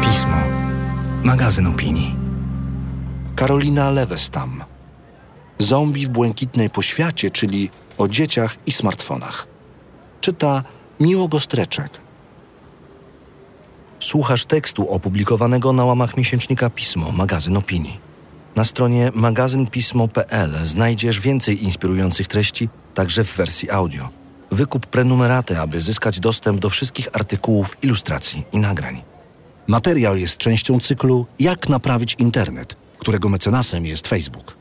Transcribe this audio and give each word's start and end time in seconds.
Pismo. 0.00 0.36
Magazyn 1.22 1.66
opinii. 1.66 2.16
Karolina 3.36 3.90
Lewestam. 3.90 4.64
Zombie 5.58 6.06
w 6.06 6.10
błękitnej 6.10 6.70
poświacie, 6.70 7.30
czyli 7.30 7.70
o 7.98 8.08
dzieciach 8.08 8.56
i 8.66 8.72
smartfonach. 8.72 9.46
Czyta 10.20 10.62
Miło 11.00 11.28
Gostreczek. 11.28 12.00
Słuchasz 13.98 14.44
tekstu 14.44 14.90
opublikowanego 14.90 15.72
na 15.72 15.84
łamach 15.84 16.16
miesięcznika 16.16 16.70
Pismo, 16.70 17.12
magazyn 17.12 17.56
opinii. 17.56 18.00
Na 18.56 18.64
stronie 18.64 19.10
magazynpismo.pl 19.14 20.56
znajdziesz 20.64 21.20
więcej 21.20 21.64
inspirujących 21.64 22.28
treści, 22.28 22.68
także 22.94 23.24
w 23.24 23.36
wersji 23.36 23.70
audio. 23.70 24.21
Wykup 24.52 24.86
prenumeraty, 24.86 25.58
aby 25.58 25.80
zyskać 25.80 26.20
dostęp 26.20 26.60
do 26.60 26.70
wszystkich 26.70 27.08
artykułów, 27.12 27.76
ilustracji 27.82 28.44
i 28.52 28.58
nagrań. 28.58 29.02
Materiał 29.66 30.16
jest 30.16 30.36
częścią 30.36 30.80
cyklu 30.80 31.26
Jak 31.38 31.68
naprawić 31.68 32.16
internet, 32.18 32.76
którego 32.98 33.28
mecenasem 33.28 33.86
jest 33.86 34.08
Facebook. 34.08 34.56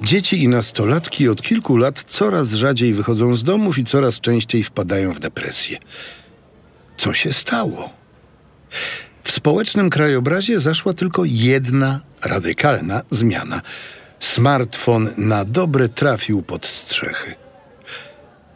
Dzieci 0.00 0.42
i 0.42 0.48
nastolatki 0.48 1.28
od 1.28 1.42
kilku 1.42 1.76
lat 1.76 2.04
coraz 2.06 2.48
rzadziej 2.48 2.94
wychodzą 2.94 3.34
z 3.34 3.44
domów 3.44 3.78
i 3.78 3.84
coraz 3.84 4.20
częściej 4.20 4.64
wpadają 4.64 5.14
w 5.14 5.18
depresję. 5.18 5.78
Co 6.96 7.12
się 7.12 7.32
stało? 7.32 7.90
W 9.24 9.30
społecznym 9.30 9.90
krajobrazie 9.90 10.60
zaszła 10.60 10.94
tylko 10.94 11.22
jedna 11.24 12.00
radykalna 12.24 13.02
zmiana. 13.10 13.60
Smartfon 14.20 15.08
na 15.16 15.44
dobre 15.44 15.88
trafił 15.88 16.42
pod 16.42 16.66
strzechy. 16.66 17.34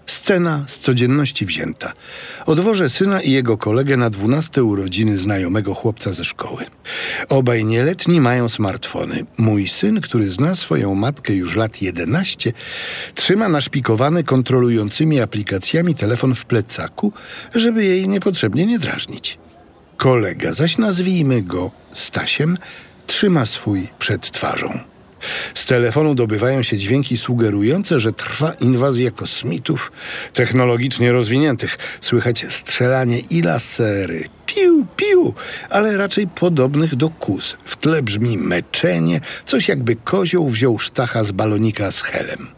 Scena 0.06 0.64
z 0.68 0.78
codzienności 0.78 1.46
wzięta. 1.46 1.92
Odwożę 2.46 2.88
syna 2.88 3.20
i 3.20 3.30
jego 3.30 3.58
kolegę 3.58 3.96
na 3.96 4.10
dwunaste 4.10 4.64
urodziny 4.64 5.18
znajomego 5.18 5.74
chłopca 5.74 6.12
ze 6.12 6.24
szkoły. 6.24 6.64
Obaj 7.28 7.64
nieletni 7.64 8.20
mają 8.20 8.48
smartfony. 8.48 9.26
Mój 9.38 9.68
syn, 9.68 10.00
który 10.00 10.30
zna 10.30 10.54
swoją 10.54 10.94
matkę 10.94 11.32
już 11.32 11.56
lat 11.56 11.82
11, 11.82 12.52
trzyma 13.14 13.48
naszpikowany 13.48 14.24
kontrolującymi 14.24 15.20
aplikacjami 15.20 15.94
telefon 15.94 16.34
w 16.34 16.44
plecaku, 16.44 17.12
żeby 17.54 17.84
jej 17.84 18.08
niepotrzebnie 18.08 18.66
nie 18.66 18.78
drażnić. 18.78 19.38
Kolega, 19.96 20.52
zaś 20.52 20.78
nazwijmy 20.78 21.42
go 21.42 21.70
Stasiem, 21.92 22.58
trzyma 23.06 23.46
swój 23.46 23.88
przed 23.98 24.30
twarzą. 24.30 24.91
Z 25.54 25.66
telefonu 25.66 26.14
dobywają 26.14 26.62
się 26.62 26.78
dźwięki 26.78 27.18
sugerujące, 27.18 28.00
że 28.00 28.12
trwa 28.12 28.52
inwazja 28.52 29.10
kosmitów 29.10 29.92
technologicznie 30.32 31.12
rozwiniętych. 31.12 31.78
Słychać 32.00 32.46
strzelanie 32.48 33.18
i 33.18 33.42
lasery, 33.42 34.24
piu, 34.46 34.86
piu, 34.96 35.34
ale 35.70 35.96
raczej 35.96 36.26
podobnych 36.26 36.96
do 36.96 37.10
kus. 37.10 37.56
W 37.64 37.76
tle 37.76 38.02
brzmi 38.02 38.38
meczenie, 38.38 39.20
coś 39.46 39.68
jakby 39.68 39.96
kozioł 39.96 40.48
wziął 40.48 40.78
sztacha 40.78 41.24
z 41.24 41.32
balonika 41.32 41.90
z 41.90 42.02
helem. 42.02 42.48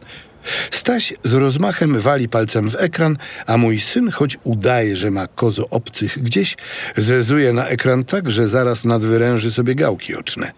Staś 0.71 1.15
z 1.23 1.33
rozmachem 1.33 2.01
wali 2.01 2.29
palcem 2.29 2.71
w 2.71 2.75
ekran, 2.75 3.17
a 3.47 3.57
mój 3.57 3.81
syn, 3.81 4.11
choć 4.11 4.39
udaje, 4.45 4.97
że 4.97 5.11
ma 5.11 5.27
kozo 5.27 5.69
obcych 5.71 6.23
gdzieś, 6.23 6.57
zezuje 6.97 7.53
na 7.53 7.67
ekran 7.67 8.05
tak, 8.05 8.31
że 8.31 8.49
zaraz 8.49 8.85
nadwyręży 8.85 9.53
sobie 9.53 9.75
gałki 9.75 10.17
oczne. 10.17 10.53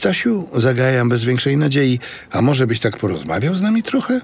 Stasiu, 0.00 0.48
zagajam 0.54 1.08
bez 1.08 1.24
większej 1.24 1.56
nadziei, 1.56 1.98
a 2.30 2.42
może 2.42 2.66
byś 2.66 2.80
tak 2.80 2.96
porozmawiał 2.96 3.54
z 3.54 3.60
nami 3.60 3.82
trochę? 3.82 4.20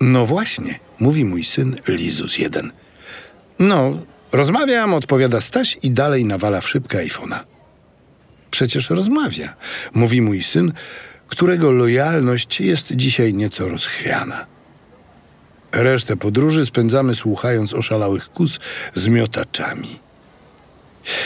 No 0.00 0.26
właśnie, 0.26 0.78
mówi 1.00 1.24
mój 1.24 1.44
syn 1.44 1.76
Lizus 1.88 2.38
jeden. 2.38 2.72
No, 3.58 4.02
rozmawiam, 4.32 4.94
odpowiada 4.94 5.40
Staś 5.40 5.78
i 5.82 5.90
dalej 5.90 6.24
nawala 6.24 6.60
w 6.60 6.68
szybkę 6.68 7.06
iPhone'a. 7.06 7.38
Przecież 8.50 8.90
rozmawia, 8.90 9.56
mówi 9.94 10.22
mój 10.22 10.42
syn, 10.42 10.72
którego 11.28 11.72
lojalność 11.72 12.60
jest 12.60 12.92
dzisiaj 12.92 13.34
nieco 13.34 13.68
rozchwiana. 13.68 14.46
Resztę 15.72 16.16
podróży 16.16 16.66
spędzamy 16.66 17.14
słuchając 17.14 17.74
oszalałych 17.74 18.28
kus 18.28 18.58
z 18.94 19.08
miotaczami. 19.08 20.05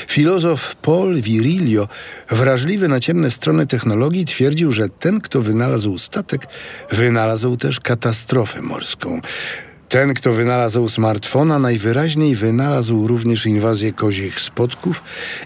Filozof 0.09 0.77
Paul 0.77 1.21
Virilio, 1.21 1.89
wrażliwy 2.29 2.89
na 2.89 3.01
ciemne 3.01 3.31
strony 3.31 3.67
technologii, 3.67 4.25
twierdził, 4.25 4.73
że 4.73 4.89
ten, 4.89 5.21
kto 5.21 5.43
wynalazł 5.43 5.99
statek, 5.99 6.47
wynalazł 6.91 7.57
też 7.57 7.81
katastrofę 7.81 8.63
morską. 8.63 9.21
Ten, 9.91 10.15
kto 10.15 10.33
wynalazł 10.33 10.89
smartfona, 10.89 11.59
najwyraźniej 11.59 12.37
wynalazł 12.37 13.07
również 13.07 13.47
inwazję 13.47 13.93
kozich 13.93 14.41
spotków 14.41 15.03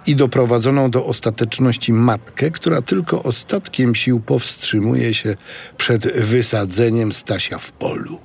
i 0.06 0.17
doprowadzoną 0.17 0.91
do 0.91 1.06
ostateczności 1.06 1.93
matkę, 1.93 2.50
która 2.50 2.83
tylko 2.83 3.23
ostatkiem 3.23 3.94
sił 3.94 4.21
powstrzymuje 4.21 5.15
się 5.15 5.37
przed 5.77 6.21
wysadzeniem 6.21 7.12
Stasia 7.12 7.59
w 7.59 7.73
polu. 7.73 8.21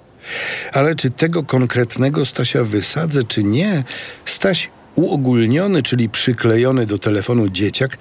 Ale 0.74 0.96
czy 0.96 1.10
tego 1.10 1.44
konkretnego 1.44 2.26
Stasia 2.26 2.64
wysadzę, 2.64 3.24
czy 3.24 3.44
nie, 3.44 3.84
Staś 4.26 4.70
uogólniony, 5.00 5.84
czyli 5.84 6.10
przyklejony 6.10 6.86
do 6.86 6.98
telefonu 6.98 7.50
dzieciak, 7.50 7.98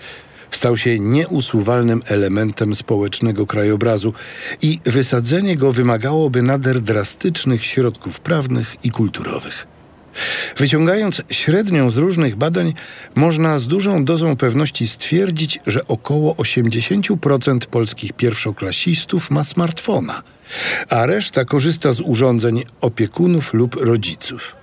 stał 0.51 0.77
się 0.77 1.01
nieusuwalnym 1.01 2.03
elementem 2.07 2.75
społecznego 2.75 3.47
krajobrazu 3.47 4.13
i 4.63 4.79
wysadzenie 4.85 5.57
go 5.57 5.73
wymagałoby 5.73 6.43
nader 6.43 6.81
drastycznych 6.81 7.65
środków 7.65 8.21
prawnych 8.21 8.77
i 8.85 8.91
kulturowych. 8.91 9.67
Wyciągając 10.57 11.23
średnią 11.31 11.91
z 11.91 11.97
różnych 11.97 12.37
badań, 12.37 12.75
można 13.15 13.59
z 13.59 13.67
dużą 13.67 14.05
dozą 14.05 14.37
pewności 14.37 14.89
stwierdzić, 14.89 15.61
że 15.67 15.87
około 15.87 16.35
80% 16.35 17.59
polskich 17.59 18.13
pierwszoklasistów 18.13 19.31
ma 19.31 19.45
smartfona, 19.45 20.23
a 20.91 21.07
reszta 21.07 21.45
korzysta 21.45 21.93
z 21.93 22.01
urządzeń 22.01 22.65
opiekunów 22.81 23.55
lub 23.55 23.75
rodziców. 23.75 24.58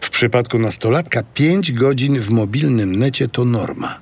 W 0.00 0.10
przypadku 0.10 0.58
nastolatka 0.58 1.22
5 1.34 1.72
godzin 1.72 2.20
w 2.20 2.30
mobilnym 2.30 2.96
necie 2.96 3.28
to 3.28 3.44
norma. 3.44 4.00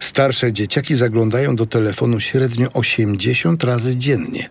Starsze 0.00 0.52
dzieciaki 0.52 0.96
zaglądają 0.96 1.56
do 1.56 1.66
telefonu 1.66 2.20
średnio 2.20 2.72
80 2.72 3.64
razy 3.64 3.96
dziennie. 3.96 4.50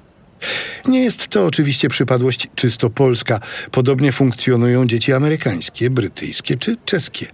Nie 0.88 1.04
jest 1.04 1.28
to 1.28 1.46
oczywiście 1.46 1.90
przypadłość 1.90 2.48
czysto 2.56 2.90
polska. 2.90 3.40
Podobnie 3.72 4.12
funkcjonują 4.12 4.88
dzieci 4.88 5.14
amerykańskie, 5.14 5.90
brytyjskie 5.90 6.58
czy 6.58 6.78
czeskie. 6.86 7.28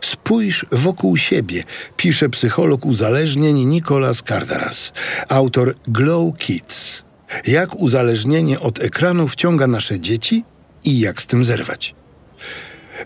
Spójrz 0.00 0.66
wokół 0.72 1.16
siebie, 1.16 1.64
pisze 1.96 2.28
psycholog 2.28 2.86
uzależnień 2.86 3.64
Nicolas 3.64 4.22
Cardaras, 4.28 4.92
autor 5.28 5.74
Glow 5.88 6.36
Kids. 6.38 7.04
Jak 7.46 7.74
uzależnienie 7.74 8.60
od 8.60 8.82
ekranu 8.82 9.28
wciąga 9.28 9.66
nasze 9.66 10.00
dzieci 10.00 10.44
i 10.84 11.00
jak 11.00 11.22
z 11.22 11.26
tym 11.26 11.44
zerwać. 11.44 11.94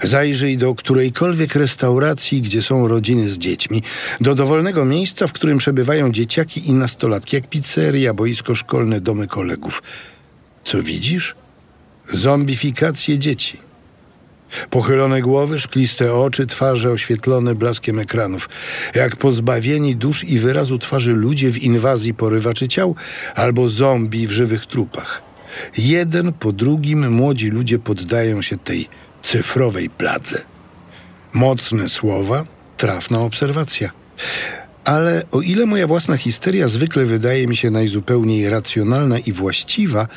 Zajrzyj 0.03 0.59
do 0.59 0.75
którejkolwiek 0.75 1.55
restauracji, 1.55 2.43
gdzie 2.43 2.62
są 2.62 2.89
rodziny 2.89 3.31
z 3.31 3.39
dziećmi, 3.39 3.83
do 4.21 4.34
dowolnego 4.34 4.84
miejsca, 4.84 5.27
w 5.27 5.33
którym 5.33 5.59
przebywają 5.59 6.12
dzieciaki 6.12 6.69
i 6.69 6.72
nastolatki, 6.72 7.37
jak 7.37 7.49
pizzeria, 7.49 8.15
boisko 8.15 8.55
szkolne, 8.55 9.00
domy 9.00 9.27
kolegów. 9.27 9.83
Co 10.65 10.83
widzisz? 10.83 11.34
Zombifikację 12.12 13.19
dzieci. 13.19 13.59
Pochylone 14.71 15.22
głowy, 15.22 15.59
szkliste 15.59 16.15
oczy, 16.15 16.47
twarze 16.47 16.91
oświetlone 16.91 17.55
blaskiem 17.55 17.99
ekranów. 17.99 18.49
Jak 18.95 19.16
pozbawieni 19.16 19.97
dusz 19.97 20.25
i 20.25 20.39
wyrazu 20.39 20.78
twarzy 20.78 21.12
ludzie 21.12 21.50
w 21.50 21.62
inwazji 21.62 22.15
porywaczy 22.15 22.69
ciał 22.69 22.95
albo 23.34 23.69
zombie 23.69 24.27
w 24.27 24.33
żywych 24.33 24.66
trupach. 24.66 25.28
Jeden 25.78 26.33
po 26.33 26.53
drugim 26.53 27.13
młodzi 27.13 27.49
ludzie 27.49 27.78
poddają 27.78 28.43
się 28.43 28.59
tej 28.59 28.89
cyfrowej 29.22 29.91
pladze. 29.91 30.43
Mocne 31.33 31.89
słowa, 31.89 32.45
trafna 32.77 33.21
obserwacja. 33.21 33.91
Ale 34.84 35.22
o 35.31 35.41
ile 35.41 35.66
moja 35.66 35.87
własna 35.87 36.16
histeria 36.16 36.69
zwykle 36.69 37.05
wydaje 37.05 37.47
mi 37.47 37.57
się 37.57 37.71
najzupełniej 37.71 38.51
racjonalna 38.51 39.19
i 39.19 39.33
właściwa, 39.33 40.09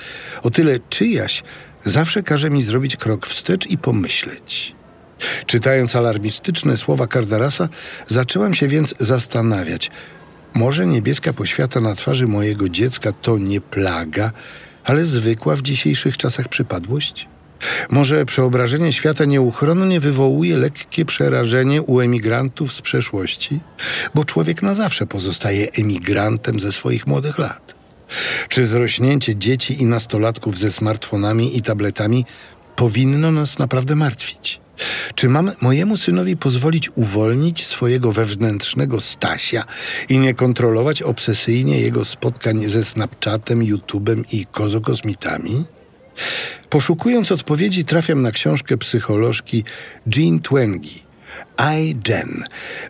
o 0.44 0.50
tyle 0.50 0.80
czyjaś 0.90 1.44
zawsze 1.84 2.24
każe 2.24 2.50
mi 2.50 2.64
zrobić 2.64 2.96
krok 2.96 3.28
wstecz 3.28 3.68
i 3.68 3.78
pomyśleć. 3.78 4.76
Czytając 5.46 5.96
alarmistyczne 5.96 6.78
słowa 6.78 7.08
Kardarasa, 7.08 7.70
zaczęłam 8.08 8.54
się 8.54 8.68
więc 8.68 8.96
zastanawiać. 9.00 9.92
Może 10.54 10.86
niebieska 10.86 11.34
poświata 11.34 11.82
na 11.82 11.96
twarzy 11.96 12.28
mojego 12.28 12.70
dziecka 12.70 13.12
to 13.12 13.38
nie 13.38 13.62
plaga, 13.62 14.32
ale 14.86 15.06
zwykła 15.06 15.56
w 15.56 15.62
dzisiejszych 15.62 16.18
czasach 16.18 16.48
przypadłość? 16.48 17.28
Może 17.90 18.26
przeobrażenie 18.26 18.94
świata 18.94 19.26
nieuchronnie 19.26 20.00
wywołuje 20.00 20.58
lekkie 20.58 21.06
przerażenie 21.06 21.82
u 21.82 22.00
emigrantów 22.00 22.74
z 22.74 22.82
przeszłości, 22.82 23.60
bo 24.16 24.26
człowiek 24.26 24.62
na 24.62 24.76
zawsze 24.76 25.06
pozostaje 25.06 25.72
emigrantem 25.72 26.60
ze 26.60 26.72
swoich 26.72 27.08
młodych 27.08 27.38
lat. 27.38 27.76
Czy 28.50 28.66
zrośnięcie 28.66 29.36
dzieci 29.36 29.82
i 29.82 29.86
nastolatków 29.86 30.58
ze 30.58 30.72
smartfonami 30.72 31.58
i 31.58 31.62
tabletami 31.62 32.26
powinno 32.76 33.32
nas 33.32 33.60
naprawdę 33.60 33.96
martwić? 33.96 34.61
Czy 35.16 35.30
mam 35.30 35.52
mojemu 35.62 35.98
synowi 35.98 36.38
pozwolić 36.38 36.90
uwolnić 36.96 37.68
swojego 37.68 38.12
wewnętrznego 38.12 39.02
Stasia 39.02 39.64
i 40.10 40.20
nie 40.20 40.34
kontrolować 40.34 41.02
obsesyjnie 41.02 41.82
jego 41.82 42.06
spotkań 42.06 42.70
ze 42.70 42.86
Snapchatem, 42.86 43.60
YouTube'em 43.60 44.24
i 44.32 44.46
kozokosmitami? 44.46 45.66
Poszukując 46.70 47.32
odpowiedzi, 47.32 47.86
trafiam 47.86 48.22
na 48.22 48.32
książkę 48.32 48.78
psycholożki 48.78 49.64
Jean 50.16 50.40
Twengi. 50.40 51.04
I 51.82 51.96
Gen. 51.96 52.44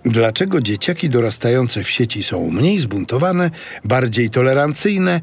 Dlaczego 0.06 0.62
dzieciaki 0.62 1.10
dorastające 1.10 1.84
w 1.84 1.90
sieci 1.90 2.24
są 2.24 2.52
mniej 2.52 2.80
zbuntowane, 2.80 3.52
bardziej 3.84 4.30
tolerancyjne, 4.30 5.22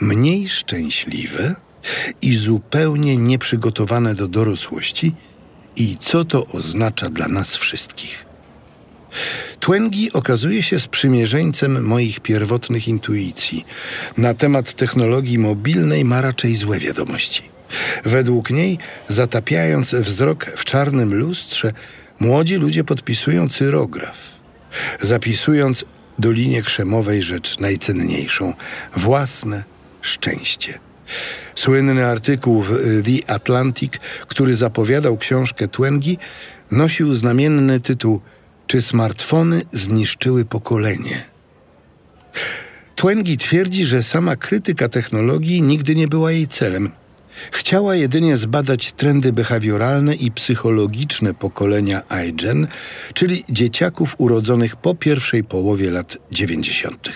mniej 0.00 0.48
szczęśliwe 0.48 1.54
i 2.22 2.36
zupełnie 2.36 3.16
nieprzygotowane 3.16 4.14
do 4.14 4.28
dorosłości 4.28 5.14
i 5.80 5.96
co 6.00 6.24
to 6.24 6.46
oznacza 6.46 7.10
dla 7.10 7.28
nas 7.28 7.56
wszystkich? 7.56 8.26
Twengi 9.60 10.12
okazuje 10.12 10.62
się 10.62 10.80
sprzymierzeńcem 10.80 11.84
moich 11.84 12.20
pierwotnych 12.20 12.88
intuicji. 12.88 13.64
Na 14.16 14.34
temat 14.34 14.74
technologii 14.74 15.38
mobilnej 15.38 16.04
ma 16.04 16.20
raczej 16.20 16.56
złe 16.56 16.78
wiadomości. 16.78 17.42
Według 18.04 18.50
niej, 18.50 18.78
zatapiając 19.08 19.94
wzrok 19.94 20.44
w 20.56 20.64
czarnym 20.64 21.14
lustrze, 21.14 21.72
młodzi 22.18 22.54
ludzie 22.54 22.84
podpisują 22.84 23.48
cyrograf, 23.48 24.16
zapisując 25.00 25.84
do 26.18 26.32
linii 26.32 26.62
krzemowej 26.62 27.22
rzecz 27.22 27.58
najcenniejszą 27.58 28.54
własne 28.96 29.64
szczęście. 30.02 30.89
Słynny 31.54 32.06
artykuł 32.06 32.62
w 32.62 32.72
The 33.04 33.30
Atlantic, 33.34 33.92
który 34.26 34.56
zapowiadał 34.56 35.16
książkę 35.16 35.68
Twengi, 35.68 36.18
nosił 36.70 37.14
znamienny 37.14 37.80
tytuł 37.80 38.20
Czy 38.66 38.82
smartfony 38.82 39.62
zniszczyły 39.72 40.44
pokolenie? 40.44 41.24
Twengi 42.96 43.36
twierdzi, 43.36 43.84
że 43.86 44.02
sama 44.02 44.36
krytyka 44.36 44.88
technologii 44.88 45.62
nigdy 45.62 45.94
nie 45.94 46.08
była 46.08 46.32
jej 46.32 46.48
celem. 46.48 46.90
Chciała 47.50 47.94
jedynie 47.94 48.36
zbadać 48.36 48.92
trendy 48.92 49.32
behawioralne 49.32 50.14
i 50.14 50.30
psychologiczne 50.30 51.34
pokolenia 51.34 52.02
iGen, 52.08 52.68
czyli 53.14 53.44
dzieciaków 53.48 54.14
urodzonych 54.18 54.76
po 54.76 54.94
pierwszej 54.94 55.44
połowie 55.44 55.90
lat 55.90 56.16
90. 56.32 57.10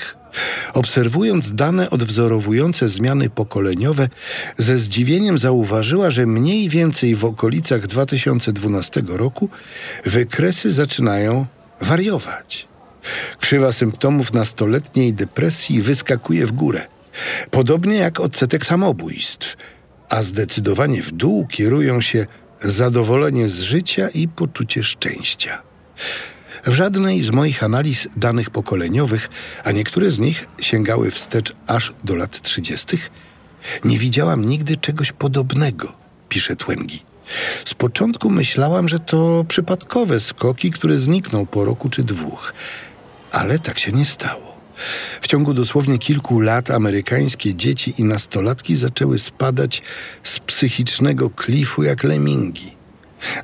Obserwując 0.75 1.55
dane 1.55 1.91
odwzorowujące 1.91 2.89
zmiany 2.89 3.31
pokoleniowe, 3.31 4.09
ze 4.59 4.79
zdziwieniem 4.79 5.39
zauważyła, 5.39 6.11
że 6.11 6.27
mniej 6.27 6.69
więcej 6.69 7.15
w 7.15 7.25
okolicach 7.25 7.87
2012 7.87 9.03
roku 9.09 9.49
wykresy 10.05 10.73
zaczynają 10.73 11.47
wariować. 11.81 12.69
Krzywa 13.41 13.73
symptomów 13.73 14.33
nastoletniej 14.33 15.13
depresji 15.13 15.83
wyskakuje 15.83 16.47
w 16.47 16.53
górę, 16.53 16.87
podobnie 17.51 17.97
jak 17.97 18.21
odsetek 18.21 18.67
samobójstw, 18.67 19.57
a 20.09 20.23
zdecydowanie 20.23 21.03
w 21.03 21.13
dół 21.13 21.47
kierują 21.47 22.01
się 22.01 22.27
zadowolenie 22.61 23.49
z 23.49 23.61
życia 23.61 24.09
i 24.09 24.29
poczucie 24.29 24.83
szczęścia. 24.83 25.63
W 26.67 26.75
żadnej 26.75 27.23
z 27.23 27.31
moich 27.31 27.65
analiz 27.65 28.09
danych 28.17 28.51
pokoleniowych, 28.51 29.31
a 29.65 29.73
niektóre 29.73 30.11
z 30.11 30.19
nich 30.19 30.49
sięgały 30.61 31.11
wstecz 31.11 31.53
aż 31.67 31.93
do 32.05 32.17
lat 32.17 32.41
30., 32.43 32.99
nie 33.85 33.99
widziałam 33.99 34.45
nigdy 34.45 34.77
czegoś 34.77 35.13
podobnego, 35.13 35.93
pisze 36.29 36.57
Twengi. 36.57 37.03
Z 37.65 37.75
początku 37.75 38.31
myślałam, 38.31 38.89
że 38.89 39.01
to 39.01 39.45
przypadkowe 39.49 40.21
skoki, 40.21 40.71
które 40.71 40.99
znikną 40.99 41.47
po 41.47 41.65
roku 41.65 41.91
czy 41.91 42.03
dwóch, 42.03 42.55
ale 43.33 43.59
tak 43.59 43.79
się 43.79 43.93
nie 43.93 44.05
stało. 44.05 44.55
W 45.21 45.27
ciągu 45.27 45.55
dosłownie 45.55 45.99
kilku 45.99 46.41
lat 46.41 46.71
amerykańskie 46.71 47.55
dzieci 47.55 47.95
i 47.99 48.05
nastolatki 48.05 48.77
zaczęły 48.77 49.19
spadać 49.19 49.83
z 50.23 50.39
psychicznego 50.39 51.31
klifu 51.31 51.83
jak 51.83 52.05
lemingi. 52.05 52.74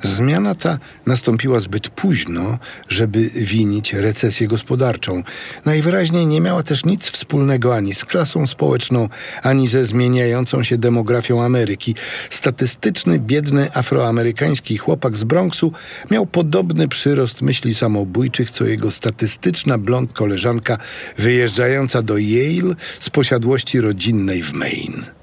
Zmiana 0.01 0.55
ta 0.55 0.77
nastąpiła 1.05 1.59
zbyt 1.59 1.89
późno, 1.89 2.59
żeby 2.89 3.29
winić 3.35 3.93
recesję 3.93 4.47
gospodarczą. 4.47 5.23
Najwyraźniej 5.65 6.27
nie 6.27 6.41
miała 6.41 6.63
też 6.63 6.85
nic 6.85 7.07
wspólnego 7.07 7.75
ani 7.75 7.93
z 7.93 8.05
klasą 8.05 8.47
społeczną, 8.47 9.09
ani 9.43 9.67
ze 9.67 9.85
zmieniającą 9.85 10.63
się 10.63 10.77
demografią 10.77 11.43
Ameryki. 11.43 11.95
Statystyczny, 12.29 13.19
biedny 13.19 13.73
afroamerykański 13.73 14.77
chłopak 14.77 15.17
z 15.17 15.23
Bronxu 15.23 15.71
miał 16.11 16.25
podobny 16.25 16.87
przyrost 16.87 17.41
myśli 17.41 17.75
samobójczych, 17.75 18.51
co 18.51 18.65
jego 18.65 18.91
statystyczna 18.91 19.77
blond 19.77 20.13
koleżanka 20.13 20.77
wyjeżdżająca 21.17 22.01
do 22.01 22.17
Yale 22.17 22.75
z 22.99 23.09
posiadłości 23.09 23.81
rodzinnej 23.81 24.43
w 24.43 24.53
Maine. 24.53 25.20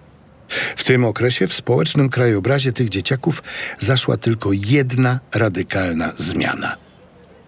W 0.77 0.85
tym 0.85 1.05
okresie 1.05 1.47
w 1.47 1.55
społecznym 1.55 2.09
krajobrazie 2.09 2.73
tych 2.73 2.89
dzieciaków 2.89 3.43
zaszła 3.79 4.17
tylko 4.17 4.51
jedna 4.53 5.21
radykalna 5.35 6.13
zmiana. 6.17 6.77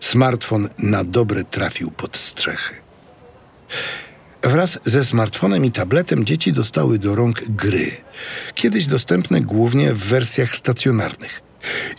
Smartfon 0.00 0.68
na 0.78 1.04
dobre 1.04 1.44
trafił 1.44 1.90
pod 1.90 2.16
strzechy. 2.16 2.74
Wraz 4.42 4.78
ze 4.84 5.04
smartfonem 5.04 5.64
i 5.64 5.72
tabletem 5.72 6.24
dzieci 6.24 6.52
dostały 6.52 6.98
do 6.98 7.14
rąk 7.14 7.40
gry, 7.48 7.90
kiedyś 8.54 8.86
dostępne 8.86 9.40
głównie 9.40 9.94
w 9.94 9.98
wersjach 9.98 10.56
stacjonarnych. 10.56 11.42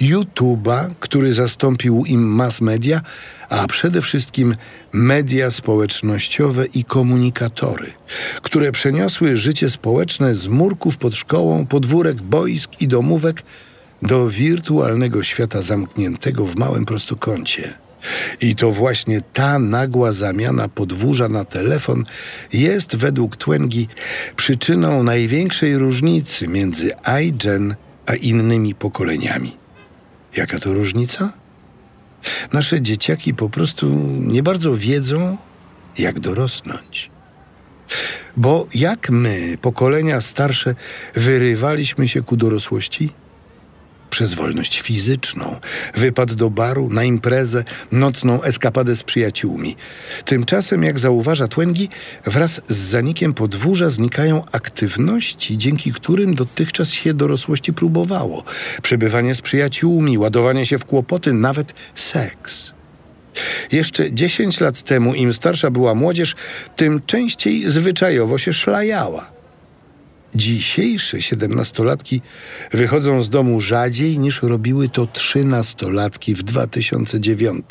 YouTube'a, 0.02 0.90
który 1.00 1.34
zastąpił 1.34 2.06
im 2.06 2.22
mass 2.22 2.62
media, 2.62 3.02
a 3.52 3.68
przede 3.68 4.02
wszystkim 4.02 4.56
media 4.94 5.52
społecznościowe 5.52 6.66
i 6.66 6.84
komunikatory, 6.84 7.94
które 8.42 8.72
przeniosły 8.72 9.38
życie 9.38 9.70
społeczne 9.70 10.36
z 10.36 10.48
murków 10.48 10.98
pod 10.98 11.16
szkołą, 11.16 11.66
podwórek, 11.66 12.22
boisk 12.22 12.82
i 12.82 12.88
domówek 12.88 13.44
do 14.02 14.30
wirtualnego 14.30 15.24
świata 15.24 15.62
zamkniętego 15.62 16.46
w 16.46 16.56
małym 16.56 16.86
prostokącie. 16.86 17.74
I 18.42 18.56
to 18.56 18.72
właśnie 18.72 19.22
ta 19.34 19.60
nagła 19.60 20.12
zamiana 20.12 20.68
podwórza 20.68 21.30
na 21.30 21.46
telefon 21.46 22.04
jest 22.54 22.96
według 22.96 23.36
Twengi 23.36 23.88
przyczyną 24.36 25.04
największej 25.04 25.78
różnicy 25.78 26.48
między 26.48 26.92
iGen 27.22 27.76
a 28.06 28.16
innymi 28.16 28.76
pokoleniami. 28.76 29.58
Jaka 30.38 30.60
to 30.60 30.74
różnica? 30.74 31.41
Nasze 32.54 32.82
dzieciaki 32.82 33.34
po 33.34 33.50
prostu 33.50 33.90
nie 34.20 34.44
bardzo 34.44 34.78
wiedzą, 34.78 35.38
jak 35.98 36.20
dorosnąć. 36.20 37.12
Bo 38.38 38.68
jak 38.76 39.10
my, 39.10 39.58
pokolenia 39.62 40.22
starsze, 40.22 40.76
wyrywaliśmy 41.16 42.08
się 42.08 42.22
ku 42.24 42.38
dorosłości? 42.38 43.10
Przez 44.12 44.34
wolność 44.34 44.82
fizyczną, 44.82 45.60
wypad 45.96 46.34
do 46.34 46.50
baru, 46.50 46.90
na 46.90 47.04
imprezę, 47.04 47.64
nocną 47.92 48.44
eskapadę 48.44 48.96
z 48.96 49.04
przyjaciółmi. 49.04 49.76
Tymczasem, 50.26 50.84
jak 50.84 51.00
zauważa 51.00 51.48
Twengi, 51.48 51.90
wraz 52.26 52.62
z 52.68 52.78
zanikiem 52.78 53.34
podwórza 53.34 53.90
znikają 53.90 54.44
aktywności, 54.52 55.58
dzięki 55.58 55.92
którym 55.92 56.36
dotychczas 56.36 56.90
się 56.90 57.14
dorosłości 57.14 57.74
próbowało. 57.74 58.44
Przebywanie 58.82 59.36
z 59.36 59.42
przyjaciółmi, 59.42 60.18
ładowanie 60.18 60.66
się 60.66 60.80
w 60.80 60.86
kłopoty, 60.86 61.34
nawet 61.34 61.74
seks. 61.96 62.74
Jeszcze 63.72 64.14
10 64.14 64.60
lat 64.60 64.82
temu, 64.82 65.16
im 65.16 65.34
starsza 65.34 65.72
była 65.72 65.96
młodzież, 65.96 66.36
tym 66.76 67.02
częściej 67.06 67.72
zwyczajowo 67.72 68.38
się 68.38 68.54
szlajała. 68.54 69.41
Dzisiejsze 70.36 71.22
siedemnastolatki 71.22 72.22
wychodzą 72.72 73.22
z 73.22 73.30
domu 73.30 73.62
rzadziej 73.62 74.20
niż 74.20 74.44
robiły 74.44 74.90
to 74.90 75.08
trzynastolatki 75.08 76.36
w 76.36 76.44
2009. 76.44 77.66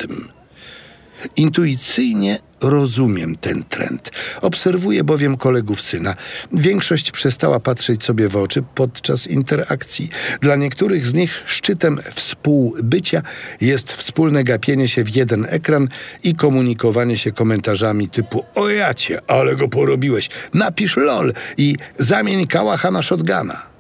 Intuicyjnie 1.37 2.39
rozumiem 2.63 3.37
ten 3.37 3.65
trend. 3.65 4.11
Obserwuję 4.41 5.05
bowiem 5.05 5.37
kolegów 5.37 5.81
syna. 5.81 6.15
Większość 6.53 7.11
przestała 7.11 7.61
patrzeć 7.61 8.05
sobie 8.05 8.29
w 8.29 8.37
oczy 8.37 8.63
podczas 8.75 9.27
interakcji. 9.27 10.09
Dla 10.41 10.57
niektórych 10.57 11.07
z 11.07 11.15
nich 11.15 11.43
szczytem 11.47 11.99
współbycia 12.15 13.23
jest 13.61 13.93
wspólne 13.93 14.45
gapienie 14.45 14.89
się 14.89 15.05
w 15.05 15.17
jeden 15.17 15.47
ekran 15.49 15.89
i 16.23 16.35
komunikowanie 16.35 17.19
się 17.19 17.33
komentarzami 17.33 18.09
typu 18.09 18.45
o 18.55 18.69
jacie, 18.69 19.19
ale 19.27 19.57
go 19.57 19.69
porobiłeś, 19.69 20.29
napisz 20.55 20.97
lol 20.97 21.33
i 21.57 21.77
zamień 21.97 22.47
kałacha 22.47 22.91
na 22.91 23.03
shotguna. 23.03 23.71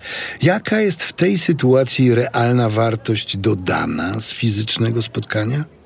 Jaka 0.42 0.80
jest 0.80 1.02
w 1.02 1.12
tej 1.12 1.38
sytuacji 1.38 2.14
realna 2.14 2.70
wartość 2.70 3.36
dodana 3.36 4.20
z 4.20 4.32
fizycznego 4.32 5.02
spotkania? 5.02 5.79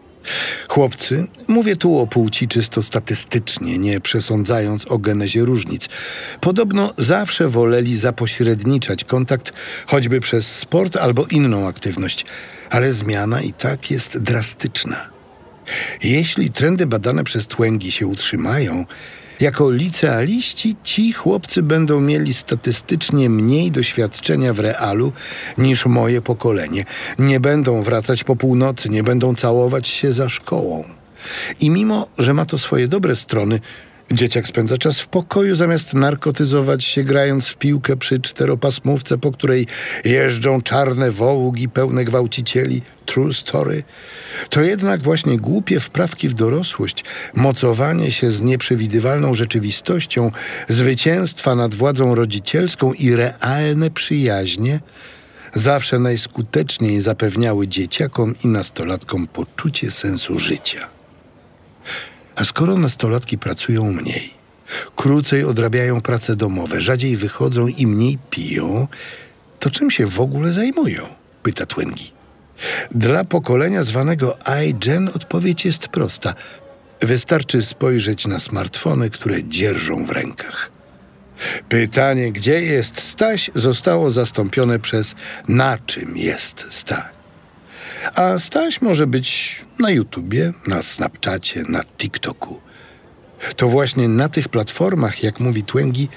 Chłopcy, 0.68 1.26
mówię 1.48 1.76
tu 1.76 1.98
o 1.98 2.06
płci 2.06 2.48
czysto 2.48 2.82
statystycznie, 2.82 3.78
nie 3.78 4.00
przesądzając 4.00 4.90
o 4.90 4.98
genezie 4.98 5.44
różnic, 5.44 5.88
podobno 6.40 6.94
zawsze 6.96 7.48
woleli 7.48 7.96
zapośredniczać 7.96 9.04
kontakt 9.04 9.52
choćby 9.86 10.20
przez 10.20 10.56
sport 10.56 10.96
albo 10.96 11.26
inną 11.30 11.68
aktywność, 11.68 12.26
ale 12.70 12.92
zmiana 12.92 13.42
i 13.42 13.52
tak 13.52 13.90
jest 13.90 14.18
drastyczna. 14.18 15.10
Jeśli 16.02 16.50
trendy 16.50 16.86
badane 16.86 17.24
przez 17.24 17.48
Twęgi 17.48 17.92
się 17.92 18.06
utrzymają, 18.06 18.84
jako 19.40 19.70
licealiści 19.70 20.76
ci 20.82 21.12
chłopcy 21.12 21.62
będą 21.62 22.00
mieli 22.00 22.34
statystycznie 22.34 23.30
mniej 23.30 23.70
doświadczenia 23.70 24.54
w 24.54 24.58
realu 24.58 25.12
niż 25.58 25.86
moje 25.86 26.22
pokolenie. 26.22 26.84
Nie 27.18 27.40
będą 27.40 27.82
wracać 27.82 28.24
po 28.24 28.36
północy, 28.36 28.88
nie 28.88 29.02
będą 29.02 29.34
całować 29.34 29.88
się 29.88 30.12
za 30.12 30.28
szkołą. 30.28 30.84
I 31.60 31.70
mimo, 31.70 32.08
że 32.18 32.34
ma 32.34 32.46
to 32.46 32.58
swoje 32.58 32.88
dobre 32.88 33.16
strony, 33.16 33.60
Dzieciak 34.12 34.46
spędza 34.46 34.78
czas 34.78 35.00
w 35.00 35.08
pokoju 35.08 35.54
zamiast 35.54 35.94
narkotyzować 35.94 36.84
się 36.84 37.04
grając 37.04 37.48
w 37.48 37.56
piłkę 37.56 37.96
przy 37.96 38.20
czteropasmówce, 38.20 39.18
po 39.18 39.32
której 39.32 39.66
jeżdżą 40.04 40.60
czarne 40.62 41.10
wołgi 41.10 41.68
pełne 41.68 42.04
gwałcicieli. 42.04 42.82
True 43.06 43.32
story. 43.32 43.82
To 44.50 44.60
jednak 44.60 45.02
właśnie 45.02 45.36
głupie 45.36 45.80
wprawki 45.80 46.28
w 46.28 46.34
dorosłość, 46.34 47.04
mocowanie 47.34 48.12
się 48.12 48.30
z 48.30 48.40
nieprzewidywalną 48.40 49.34
rzeczywistością, 49.34 50.30
zwycięstwa 50.68 51.54
nad 51.54 51.74
władzą 51.74 52.14
rodzicielską 52.14 52.92
i 52.92 53.14
realne 53.14 53.90
przyjaźnie 53.90 54.80
zawsze 55.54 55.98
najskuteczniej 55.98 57.00
zapewniały 57.00 57.68
dzieciakom 57.68 58.34
i 58.44 58.48
nastolatkom 58.48 59.26
poczucie 59.26 59.90
sensu 59.90 60.38
życia. 60.38 60.93
A 62.36 62.44
skoro 62.44 62.76
nastolatki 62.76 63.38
pracują 63.38 63.92
mniej, 63.92 64.34
krócej 64.96 65.44
odrabiają 65.44 66.00
prace 66.00 66.36
domowe, 66.36 66.82
rzadziej 66.82 67.16
wychodzą 67.16 67.66
i 67.66 67.86
mniej 67.86 68.18
piją, 68.30 68.88
to 69.60 69.70
czym 69.70 69.90
się 69.90 70.06
w 70.06 70.20
ogóle 70.20 70.52
zajmują? 70.52 71.06
Pyta 71.42 71.66
Twengi. 71.66 72.12
Dla 72.90 73.24
pokolenia 73.24 73.82
zwanego 73.84 74.36
iGen 74.66 75.10
odpowiedź 75.14 75.64
jest 75.64 75.88
prosta. 75.88 76.34
Wystarczy 77.00 77.62
spojrzeć 77.62 78.26
na 78.26 78.40
smartfony, 78.40 79.10
które 79.10 79.44
dzierżą 79.44 80.04
w 80.04 80.10
rękach. 80.10 80.70
Pytanie, 81.68 82.32
gdzie 82.32 82.62
jest 82.62 83.00
Staś, 83.02 83.50
zostało 83.54 84.10
zastąpione 84.10 84.78
przez 84.78 85.14
na 85.48 85.78
czym 85.78 86.16
jest 86.16 86.66
Staś. 86.70 87.04
A 88.14 88.38
Staś 88.38 88.80
może 88.80 89.06
być 89.06 89.60
na 89.78 89.90
YouTubie, 89.90 90.52
na 90.66 90.82
Snapchacie, 90.82 91.62
na 91.68 91.84
TikToku. 91.98 92.60
To 93.56 93.68
właśnie 93.68 94.08
na 94.08 94.28
tych 94.28 94.48
platformach, 94.48 95.22
jak 95.22 95.40
mówi 95.40 95.62
Twengi, 95.62 96.08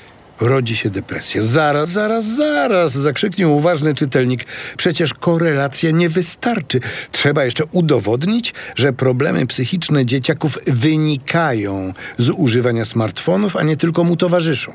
rodzi 0.42 0.78
się 0.78 0.90
depresja. 0.90 1.42
Zaraz, 1.44 1.90
zaraz, 1.90 2.26
zaraz, 2.26 2.92
zakrzyknie 2.92 3.48
uważny 3.48 3.96
czytelnik. 3.96 4.46
Przecież 4.78 5.14
korelacja 5.14 5.92
nie 5.92 6.10
wystarczy. 6.10 6.80
Trzeba 7.12 7.46
jeszcze 7.46 7.66
udowodnić, 7.66 8.54
że 8.76 8.94
problemy 8.94 9.48
psychiczne 9.48 10.06
dzieciaków 10.06 10.60
wynikają 10.68 11.94
z 12.18 12.30
używania 12.30 12.86
smartfonów, 12.86 13.56
a 13.56 13.64
nie 13.64 13.78
tylko 13.78 14.04
mu 14.04 14.16
towarzyszą. 14.16 14.74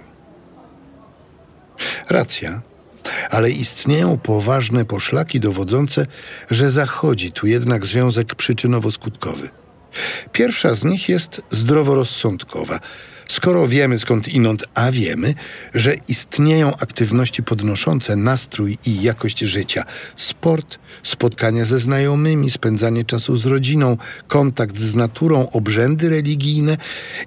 Racja 2.09 2.63
ale 3.31 3.51
istnieją 3.51 4.19
poważne 4.19 4.85
poszlaki 4.85 5.41
dowodzące, 5.41 6.07
że 6.51 6.71
zachodzi 6.71 7.33
tu 7.33 7.47
jednak 7.47 7.87
związek 7.87 8.35
przyczynowo-skutkowy. 8.35 9.49
Pierwsza 10.33 10.75
z 10.75 10.85
nich 10.85 11.09
jest 11.09 11.43
zdroworozsądkowa. 11.51 12.81
Skoro 13.29 13.69
wiemy 13.69 13.99
skąd 13.99 14.29
inąd, 14.29 14.65
a 14.75 14.93
wiemy, 14.93 15.35
że 15.75 15.95
istnieją 16.09 16.77
aktywności 16.77 17.43
podnoszące 17.43 18.17
nastrój 18.17 18.79
i 18.87 19.03
jakość 19.03 19.39
życia, 19.39 19.85
sport, 20.17 20.79
spotkania 21.03 21.65
ze 21.65 21.79
znajomymi, 21.79 22.51
spędzanie 22.51 23.05
czasu 23.05 23.37
z 23.37 23.47
rodziną, 23.47 23.97
kontakt 24.29 24.79
z 24.79 24.95
naturą, 24.95 25.51
obrzędy 25.51 26.09
religijne 26.09 26.77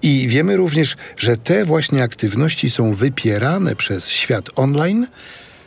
i 0.01 0.27
wiemy 0.27 0.57
również, 0.57 0.95
że 1.17 1.37
te 1.37 1.65
właśnie 1.65 2.03
aktywności 2.03 2.69
są 2.69 2.93
wypierane 2.93 3.75
przez 3.75 4.09
świat 4.09 4.49
online, 4.55 5.07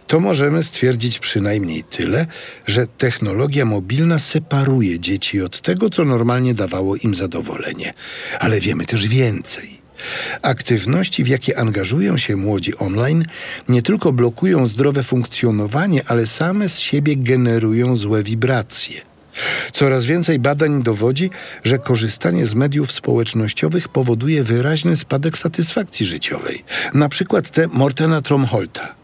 to 0.09 0.21
możemy 0.21 0.63
stwierdzić 0.63 1.19
przynajmniej 1.19 1.85
tyle, 1.85 2.27
że 2.67 2.87
technologia 2.87 3.65
mobilna 3.65 4.19
separuje 4.19 5.01
dzieci 5.01 5.43
od 5.43 5.61
tego, 5.61 5.91
co 5.91 6.05
normalnie 6.05 6.55
dawało 6.55 6.97
im 6.97 7.15
zadowolenie. 7.15 7.95
Ale 8.41 8.61
wiemy 8.61 8.85
też 8.85 9.09
więcej. 9.09 9.79
Aktywności, 10.43 11.25
w 11.25 11.29
jakie 11.29 11.59
angażują 11.59 12.19
się 12.19 12.37
młodzi 12.37 12.77
online, 12.77 13.25
nie 13.69 13.83
tylko 13.83 14.13
blokują 14.13 14.67
zdrowe 14.67 15.03
funkcjonowanie, 15.05 16.03
ale 16.07 16.27
same 16.27 16.69
z 16.69 16.79
siebie 16.79 17.17
generują 17.17 17.97
złe 17.97 18.23
wibracje. 18.23 19.01
Coraz 19.73 20.05
więcej 20.05 20.39
badań 20.39 20.83
dowodzi, 20.83 21.31
że 21.65 21.79
korzystanie 21.79 22.47
z 22.47 22.55
mediów 22.55 22.93
społecznościowych 22.93 23.89
powoduje 23.89 24.45
wyraźny 24.45 24.97
spadek 24.97 25.39
satysfakcji 25.39 26.07
życiowej. 26.07 26.65
Na 26.95 27.09
przykład 27.09 27.51
te 27.51 27.69
Mortena 27.69 28.23
Tromholta. 28.23 28.98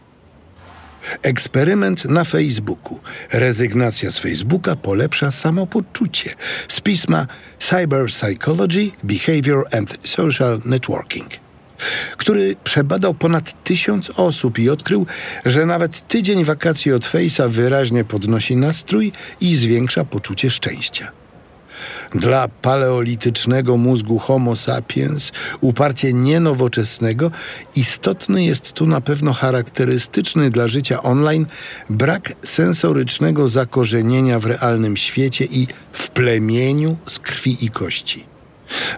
Eksperyment 1.21 2.05
na 2.05 2.23
Facebooku. 2.23 2.99
Rezygnacja 3.31 4.11
z 4.11 4.17
Facebooka 4.17 4.75
polepsza 4.75 5.31
samopoczucie. 5.31 6.35
Z 6.67 6.81
pisma 6.81 7.27
Cyber 7.59 8.05
Psychology, 8.07 8.91
Behavior 9.03 9.67
and 9.71 9.97
Social 10.03 10.61
Networking 10.65 11.45
który 12.17 12.55
przebadał 12.63 13.13
ponad 13.13 13.63
tysiąc 13.63 14.09
osób 14.09 14.59
i 14.59 14.69
odkrył, 14.69 15.05
że 15.45 15.65
nawet 15.65 16.07
tydzień 16.07 16.45
wakacji 16.45 16.91
od 16.91 17.05
Face'a 17.05 17.49
wyraźnie 17.49 18.03
podnosi 18.03 18.55
nastrój 18.55 19.11
i 19.41 19.55
zwiększa 19.55 20.05
poczucie 20.05 20.51
szczęścia. 20.51 21.11
Dla 22.11 22.47
paleolitycznego 22.47 23.77
mózgu 23.77 24.19
Homo 24.19 24.55
sapiens, 24.55 25.31
uparcie 25.61 26.13
nienowoczesnego, 26.13 27.31
istotny 27.75 28.43
jest 28.43 28.71
tu 28.71 28.87
na 28.87 29.01
pewno 29.01 29.33
charakterystyczny 29.33 30.49
dla 30.49 30.67
życia 30.67 31.03
online 31.03 31.45
brak 31.89 32.33
sensorycznego 32.43 33.49
zakorzenienia 33.49 34.39
w 34.39 34.45
realnym 34.45 34.97
świecie 34.97 35.45
i 35.45 35.67
w 35.91 36.09
plemieniu 36.09 36.97
z 37.05 37.19
krwi 37.19 37.65
i 37.65 37.69
kości. 37.69 38.25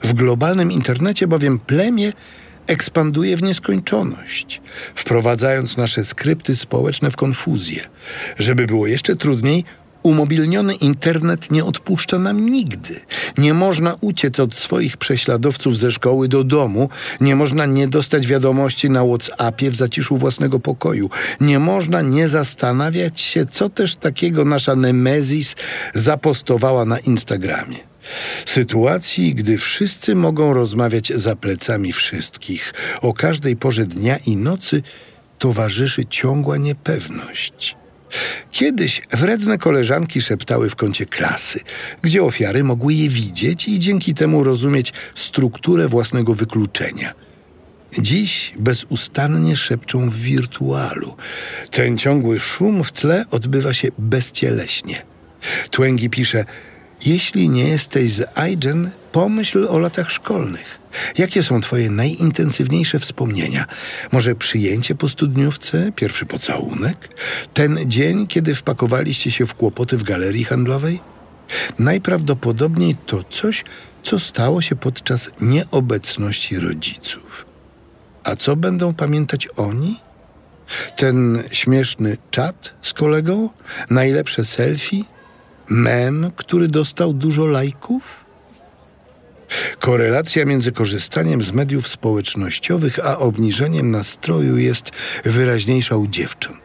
W 0.03 0.13
globalnym 0.13 0.71
internecie 0.71 1.27
bowiem 1.27 1.59
plemię 1.59 2.13
ekspanduje 2.67 3.37
w 3.37 3.43
nieskończoność, 3.43 4.61
wprowadzając 4.95 5.77
nasze 5.77 6.05
skrypty 6.05 6.55
społeczne 6.55 7.11
w 7.11 7.15
konfuzję. 7.15 7.89
Żeby 8.39 8.67
było 8.67 8.87
jeszcze 8.87 9.15
trudniej, 9.15 9.63
Umobilniony 10.03 10.73
internet 10.73 11.51
nie 11.51 11.65
odpuszcza 11.65 12.19
nam 12.19 12.49
nigdy. 12.49 12.99
Nie 13.37 13.53
można 13.53 13.97
uciec 14.01 14.39
od 14.39 14.55
swoich 14.55 14.97
prześladowców 14.97 15.77
ze 15.77 15.91
szkoły 15.91 16.27
do 16.27 16.43
domu, 16.43 16.89
nie 17.21 17.35
można 17.35 17.65
nie 17.65 17.87
dostać 17.87 18.27
wiadomości 18.27 18.89
na 18.89 19.03
WhatsAppie 19.05 19.71
w 19.71 19.75
zaciszu 19.75 20.17
własnego 20.17 20.59
pokoju, 20.59 21.09
nie 21.41 21.59
można 21.59 22.01
nie 22.01 22.29
zastanawiać 22.29 23.21
się, 23.21 23.45
co 23.45 23.69
też 23.69 23.95
takiego 23.95 24.45
nasza 24.45 24.75
Nemezis 24.75 25.55
zapostowała 25.93 26.85
na 26.85 26.99
Instagramie. 26.99 27.77
Sytuacji, 28.45 29.35
gdy 29.35 29.57
wszyscy 29.57 30.15
mogą 30.15 30.53
rozmawiać 30.53 31.11
za 31.15 31.35
plecami 31.35 31.93
wszystkich, 31.93 32.73
o 33.01 33.13
każdej 33.13 33.55
porze 33.55 33.85
dnia 33.85 34.17
i 34.25 34.35
nocy 34.35 34.81
towarzyszy 35.39 36.05
ciągła 36.05 36.57
niepewność. 36.57 37.75
Kiedyś 38.51 39.01
wredne 39.11 39.57
koleżanki 39.57 40.21
szeptały 40.21 40.69
w 40.69 40.75
kącie 40.75 41.05
klasy, 41.05 41.59
gdzie 42.01 42.23
ofiary 42.23 42.63
mogły 42.63 42.93
je 42.93 43.09
widzieć 43.09 43.67
i 43.67 43.79
dzięki 43.79 44.13
temu 44.13 44.43
rozumieć 44.43 44.93
strukturę 45.15 45.87
własnego 45.87 46.33
wykluczenia. 46.33 47.13
Dziś 47.99 48.53
bezustannie 48.59 49.55
szepczą 49.55 50.09
w 50.09 50.15
wirtualu. 50.15 51.15
Ten 51.71 51.97
ciągły 51.97 52.39
szum 52.39 52.83
w 52.83 52.91
tle 52.91 53.25
odbywa 53.31 53.73
się 53.73 53.87
bezcieleśnie. 53.97 55.05
Tłęgi 55.71 56.09
pisze– 56.09 56.45
jeśli 57.05 57.49
nie 57.49 57.67
jesteś 57.67 58.11
z 58.11 58.37
iGen, 58.37 58.91
pomyśl 59.11 59.67
o 59.69 59.79
latach 59.79 60.11
szkolnych. 60.11 60.79
Jakie 61.17 61.43
są 61.43 61.61
twoje 61.61 61.89
najintensywniejsze 61.89 62.99
wspomnienia? 62.99 63.65
Może 64.11 64.35
przyjęcie 64.35 64.95
po 64.95 65.09
studniówce, 65.09 65.91
pierwszy 65.95 66.25
pocałunek? 66.25 67.09
Ten 67.53 67.79
dzień, 67.85 68.27
kiedy 68.27 68.55
wpakowaliście 68.55 69.31
się 69.31 69.45
w 69.45 69.55
kłopoty 69.55 69.97
w 69.97 70.03
galerii 70.03 70.43
handlowej? 70.43 70.99
Najprawdopodobniej 71.79 72.95
to 73.05 73.23
coś, 73.23 73.63
co 74.03 74.19
stało 74.19 74.61
się 74.61 74.75
podczas 74.75 75.29
nieobecności 75.41 76.59
rodziców. 76.59 77.45
A 78.23 78.35
co 78.35 78.55
będą 78.55 78.93
pamiętać 78.93 79.47
oni? 79.55 79.99
Ten 80.97 81.43
śmieszny 81.51 82.17
czat 82.31 82.73
z 82.81 82.93
kolegą? 82.93 83.49
Najlepsze 83.89 84.45
selfie? 84.45 85.03
Mem, 85.69 86.31
który 86.35 86.67
dostał 86.67 87.13
dużo 87.13 87.45
lajków? 87.45 88.27
Korelacja 89.79 90.45
między 90.45 90.71
korzystaniem 90.71 91.43
z 91.43 91.51
mediów 91.51 91.87
społecznościowych 91.87 92.99
a 93.05 93.17
obniżeniem 93.17 93.91
nastroju 93.91 94.57
jest 94.57 94.91
wyraźniejsza 95.25 95.95
u 95.95 96.07
dziewcząt. 96.07 96.57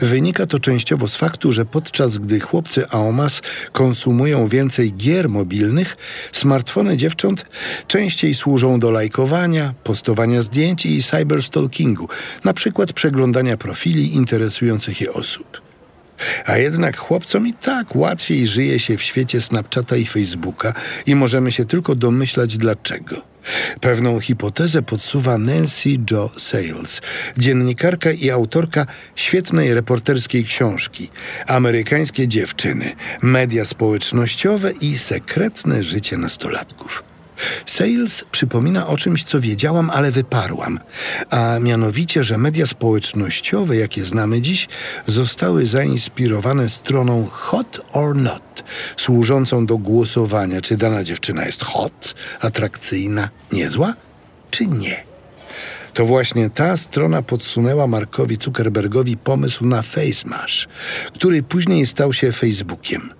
Wynika 0.00 0.46
to 0.46 0.58
częściowo 0.58 1.08
z 1.08 1.16
faktu, 1.16 1.52
że 1.52 1.64
podczas 1.64 2.18
gdy 2.18 2.40
chłopcy 2.40 2.88
Aomas 2.88 3.42
konsumują 3.72 4.48
więcej 4.48 4.92
gier 4.92 5.28
mobilnych, 5.28 5.96
smartfony 6.32 6.96
dziewcząt 6.96 7.46
częściej 7.86 8.34
służą 8.34 8.80
do 8.80 8.90
lajkowania, 8.90 9.74
postowania 9.84 10.42
zdjęć 10.42 10.86
i 10.86 11.02
cyberstalkingu, 11.02 12.08
na 12.44 12.54
przykład 12.54 12.92
przeglądania 12.92 13.56
profili 13.56 14.14
interesujących 14.14 15.00
je 15.00 15.12
osób. 15.12 15.69
A 16.46 16.56
jednak 16.56 16.96
chłopcom 16.96 17.46
i 17.46 17.52
tak 17.52 17.96
łatwiej 17.96 18.48
żyje 18.48 18.78
się 18.78 18.96
w 18.96 19.02
świecie 19.02 19.40
Snapchata 19.40 19.96
i 19.96 20.06
Facebooka 20.06 20.72
i 21.06 21.14
możemy 21.14 21.52
się 21.52 21.64
tylko 21.64 21.94
domyślać 21.94 22.56
dlaczego. 22.56 23.30
Pewną 23.80 24.20
hipotezę 24.20 24.82
podsuwa 24.82 25.38
Nancy 25.38 25.90
Jo 26.10 26.30
Sales, 26.38 27.00
dziennikarka 27.38 28.10
i 28.10 28.30
autorka 28.30 28.86
świetnej 29.16 29.74
reporterskiej 29.74 30.44
książki 30.44 31.10
Amerykańskie 31.46 32.28
dziewczyny, 32.28 32.92
media 33.22 33.64
społecznościowe 33.64 34.72
i 34.80 34.98
sekretne 34.98 35.84
życie 35.84 36.16
nastolatków. 36.16 37.09
Sales 37.66 38.24
przypomina 38.30 38.86
o 38.86 38.96
czymś, 38.96 39.24
co 39.24 39.40
wiedziałam, 39.40 39.90
ale 39.90 40.10
wyparłam, 40.10 40.80
a 41.30 41.58
mianowicie, 41.60 42.24
że 42.24 42.38
media 42.38 42.66
społecznościowe, 42.66 43.76
jakie 43.76 44.04
znamy 44.04 44.40
dziś, 44.40 44.68
zostały 45.06 45.66
zainspirowane 45.66 46.68
stroną 46.68 47.28
Hot 47.32 47.80
or 47.92 48.16
Not, 48.16 48.64
służącą 48.96 49.66
do 49.66 49.78
głosowania, 49.78 50.60
czy 50.60 50.76
dana 50.76 51.04
dziewczyna 51.04 51.46
jest 51.46 51.64
hot, 51.64 52.14
atrakcyjna, 52.40 53.28
niezła, 53.52 53.94
czy 54.50 54.66
nie. 54.66 55.10
To 55.94 56.06
właśnie 56.06 56.50
ta 56.50 56.76
strona 56.76 57.22
podsunęła 57.22 57.86
Markowi 57.86 58.38
Zuckerbergowi 58.42 59.16
pomysł 59.16 59.66
na 59.66 59.82
FaceMash, 59.82 60.68
który 61.14 61.42
później 61.42 61.86
stał 61.86 62.12
się 62.12 62.32
Facebookiem. 62.32 63.19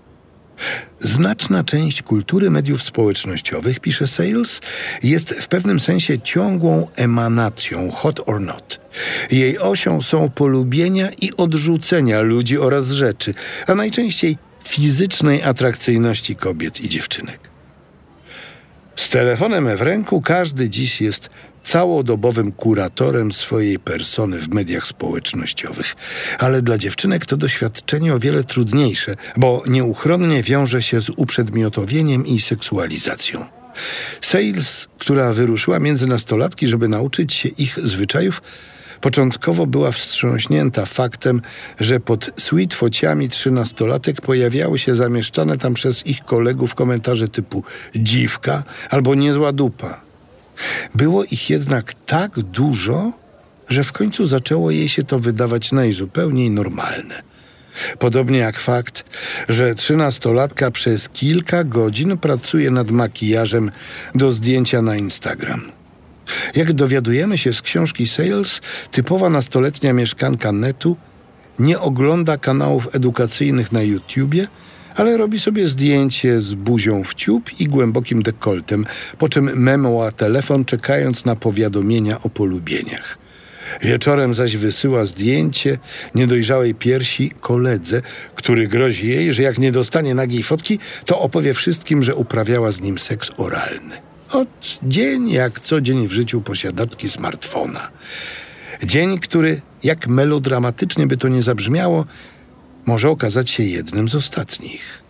Znaczna 1.00 1.64
część 1.64 2.02
kultury 2.02 2.50
mediów 2.50 2.82
społecznościowych, 2.82 3.80
pisze 3.80 4.06
Sales, 4.06 4.60
jest 5.02 5.30
w 5.30 5.48
pewnym 5.48 5.80
sensie 5.80 6.20
ciągłą 6.20 6.88
emanacją 6.96 7.90
hot 7.90 8.20
or 8.28 8.40
not. 8.40 8.80
Jej 9.30 9.58
osią 9.58 10.02
są 10.02 10.30
polubienia 10.30 11.10
i 11.20 11.32
odrzucenia 11.36 12.20
ludzi 12.20 12.58
oraz 12.58 12.86
rzeczy, 12.86 13.34
a 13.66 13.74
najczęściej 13.74 14.38
fizycznej 14.64 15.42
atrakcyjności 15.42 16.36
kobiet 16.36 16.80
i 16.80 16.88
dziewczynek. 16.88 17.50
Z 18.96 19.10
telefonem 19.10 19.76
w 19.76 19.80
ręku 19.80 20.22
każdy 20.22 20.68
dziś 20.68 21.00
jest 21.00 21.30
całodobowym 21.64 22.52
kuratorem 22.52 23.32
swojej 23.32 23.78
persony 23.78 24.38
w 24.38 24.48
mediach 24.48 24.86
społecznościowych. 24.86 25.96
Ale 26.38 26.62
dla 26.62 26.78
dziewczynek 26.78 27.26
to 27.26 27.36
doświadczenie 27.36 28.14
o 28.14 28.18
wiele 28.18 28.44
trudniejsze, 28.44 29.16
bo 29.36 29.62
nieuchronnie 29.66 30.42
wiąże 30.42 30.82
się 30.82 31.00
z 31.00 31.10
uprzedmiotowieniem 31.10 32.26
i 32.26 32.40
seksualizacją. 32.40 33.46
Sales, 34.20 34.88
która 34.98 35.32
wyruszyła 35.32 35.78
między 35.78 36.06
nastolatki, 36.06 36.68
żeby 36.68 36.88
nauczyć 36.88 37.34
się 37.34 37.48
ich 37.48 37.78
zwyczajów, 37.78 38.42
Początkowo 39.00 39.66
była 39.66 39.92
wstrząśnięta 39.92 40.86
faktem, 40.86 41.42
że 41.80 42.00
pod 42.00 42.30
sweet 42.36 42.74
fociami 42.74 43.28
trzynastolatek 43.28 44.20
pojawiały 44.20 44.78
się 44.78 44.94
zamieszczane 44.94 45.58
tam 45.58 45.74
przez 45.74 46.06
ich 46.06 46.24
kolegów 46.24 46.74
komentarze 46.74 47.28
typu 47.28 47.64
dziwka 47.94 48.62
albo 48.90 49.14
niezła 49.14 49.52
dupa. 49.52 50.09
Było 50.94 51.24
ich 51.24 51.50
jednak 51.50 51.94
tak 52.06 52.40
dużo, 52.40 53.12
że 53.68 53.84
w 53.84 53.92
końcu 53.92 54.26
zaczęło 54.26 54.70
jej 54.70 54.88
się 54.88 55.04
to 55.04 55.18
wydawać 55.18 55.72
najzupełniej 55.72 56.50
normalne. 56.50 57.22
Podobnie 57.98 58.38
jak 58.38 58.60
fakt, 58.60 59.04
że 59.48 59.74
trzynastolatka 59.74 60.70
przez 60.70 61.08
kilka 61.08 61.64
godzin 61.64 62.18
pracuje 62.18 62.70
nad 62.70 62.90
makijażem 62.90 63.70
do 64.14 64.32
zdjęcia 64.32 64.82
na 64.82 64.96
Instagram. 64.96 65.72
Jak 66.56 66.72
dowiadujemy 66.72 67.38
się 67.38 67.52
z 67.52 67.62
książki 67.62 68.06
Sales, 68.06 68.60
typowa 68.90 69.30
nastoletnia 69.30 69.92
mieszkanka 69.92 70.52
netu 70.52 70.96
nie 71.58 71.80
ogląda 71.80 72.38
kanałów 72.38 72.94
edukacyjnych 72.94 73.72
na 73.72 73.82
YouTubie, 73.82 74.46
ale 74.96 75.16
robi 75.16 75.40
sobie 75.40 75.66
zdjęcie 75.66 76.40
z 76.40 76.54
buzią 76.54 77.04
w 77.04 77.14
ciup 77.14 77.60
i 77.60 77.66
głębokim 77.66 78.22
dekoltem, 78.22 78.86
po 79.18 79.28
czym 79.28 79.50
memła 79.54 80.12
telefon, 80.12 80.64
czekając 80.64 81.24
na 81.24 81.36
powiadomienia 81.36 82.22
o 82.22 82.28
polubieniach. 82.28 83.18
Wieczorem 83.82 84.34
zaś 84.34 84.56
wysyła 84.56 85.04
zdjęcie 85.04 85.78
niedojrzałej 86.14 86.74
piersi 86.74 87.30
koledze, 87.40 88.02
który 88.34 88.68
grozi 88.68 89.08
jej, 89.08 89.34
że 89.34 89.42
jak 89.42 89.58
nie 89.58 89.72
dostanie 89.72 90.14
nagiej 90.14 90.42
fotki, 90.42 90.78
to 91.04 91.20
opowie 91.20 91.54
wszystkim, 91.54 92.02
że 92.02 92.14
uprawiała 92.14 92.72
z 92.72 92.80
nim 92.80 92.98
seks 92.98 93.30
oralny. 93.36 93.96
Od 94.32 94.78
dzień 94.82 95.30
jak 95.30 95.60
co 95.60 95.80
dzień 95.80 96.08
w 96.08 96.12
życiu 96.12 96.40
posiadaczki 96.40 97.08
smartfona. 97.08 97.90
Dzień, 98.82 99.18
który, 99.18 99.60
jak 99.84 100.08
melodramatycznie 100.08 101.06
by 101.06 101.16
to 101.16 101.28
nie 101.28 101.42
zabrzmiało, 101.42 102.04
może 102.90 103.10
okazać 103.10 103.50
się 103.50 103.62
jednym 103.62 104.08
z 104.08 104.14
ostatnich. 104.14 105.02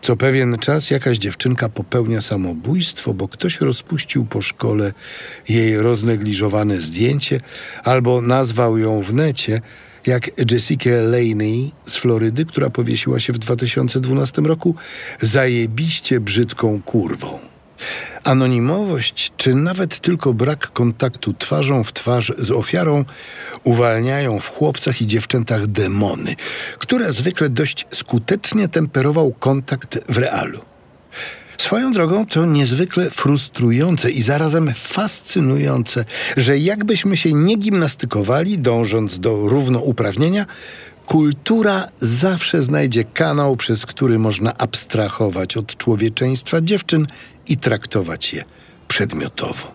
Co 0.00 0.16
pewien 0.16 0.58
czas 0.58 0.90
jakaś 0.90 1.18
dziewczynka 1.18 1.68
popełnia 1.68 2.20
samobójstwo, 2.20 3.14
bo 3.14 3.28
ktoś 3.28 3.60
rozpuścił 3.60 4.24
po 4.24 4.42
szkole 4.42 4.92
jej 5.48 5.78
roznegliżowane 5.78 6.80
zdjęcie 6.80 7.40
albo 7.84 8.20
nazwał 8.20 8.78
ją 8.78 9.02
w 9.02 9.14
necie 9.14 9.60
jak 10.06 10.50
Jessica 10.50 10.90
Laney 10.90 11.72
z 11.84 11.96
Florydy, 11.96 12.44
która 12.44 12.70
powiesiła 12.70 13.20
się 13.20 13.32
w 13.32 13.38
2012 13.38 14.42
roku 14.42 14.74
zajebiście 15.20 16.20
brzydką 16.20 16.82
kurwą. 16.82 17.53
Anonimowość, 18.24 19.32
czy 19.36 19.54
nawet 19.54 20.00
tylko 20.00 20.34
brak 20.34 20.72
kontaktu 20.72 21.32
twarzą 21.32 21.84
w 21.84 21.92
twarz 21.92 22.32
z 22.38 22.50
ofiarą 22.50 23.04
uwalniają 23.64 24.40
w 24.40 24.48
chłopcach 24.48 25.02
i 25.02 25.06
dziewczętach 25.06 25.66
demony, 25.66 26.34
które 26.78 27.12
zwykle 27.12 27.48
dość 27.48 27.86
skutecznie 27.90 28.68
temperował 28.68 29.32
kontakt 29.32 29.98
w 30.08 30.18
realu. 30.18 30.60
Swoją 31.58 31.92
drogą 31.92 32.26
to 32.26 32.46
niezwykle 32.46 33.10
frustrujące 33.10 34.10
i 34.10 34.22
zarazem 34.22 34.72
fascynujące, 34.74 36.04
że 36.36 36.58
jakbyśmy 36.58 37.16
się 37.16 37.32
nie 37.32 37.56
gimnastykowali, 37.56 38.58
dążąc 38.58 39.18
do 39.18 39.48
równouprawnienia, 39.48 40.46
kultura 41.06 41.88
zawsze 42.00 42.62
znajdzie 42.62 43.04
kanał, 43.04 43.56
przez 43.56 43.86
który 43.86 44.18
można 44.18 44.56
abstrahować 44.58 45.56
od 45.56 45.76
człowieczeństwa 45.76 46.60
dziewczyn 46.60 47.06
i 47.48 47.56
traktować 47.56 48.32
je 48.32 48.44
przedmiotowo. 48.88 49.72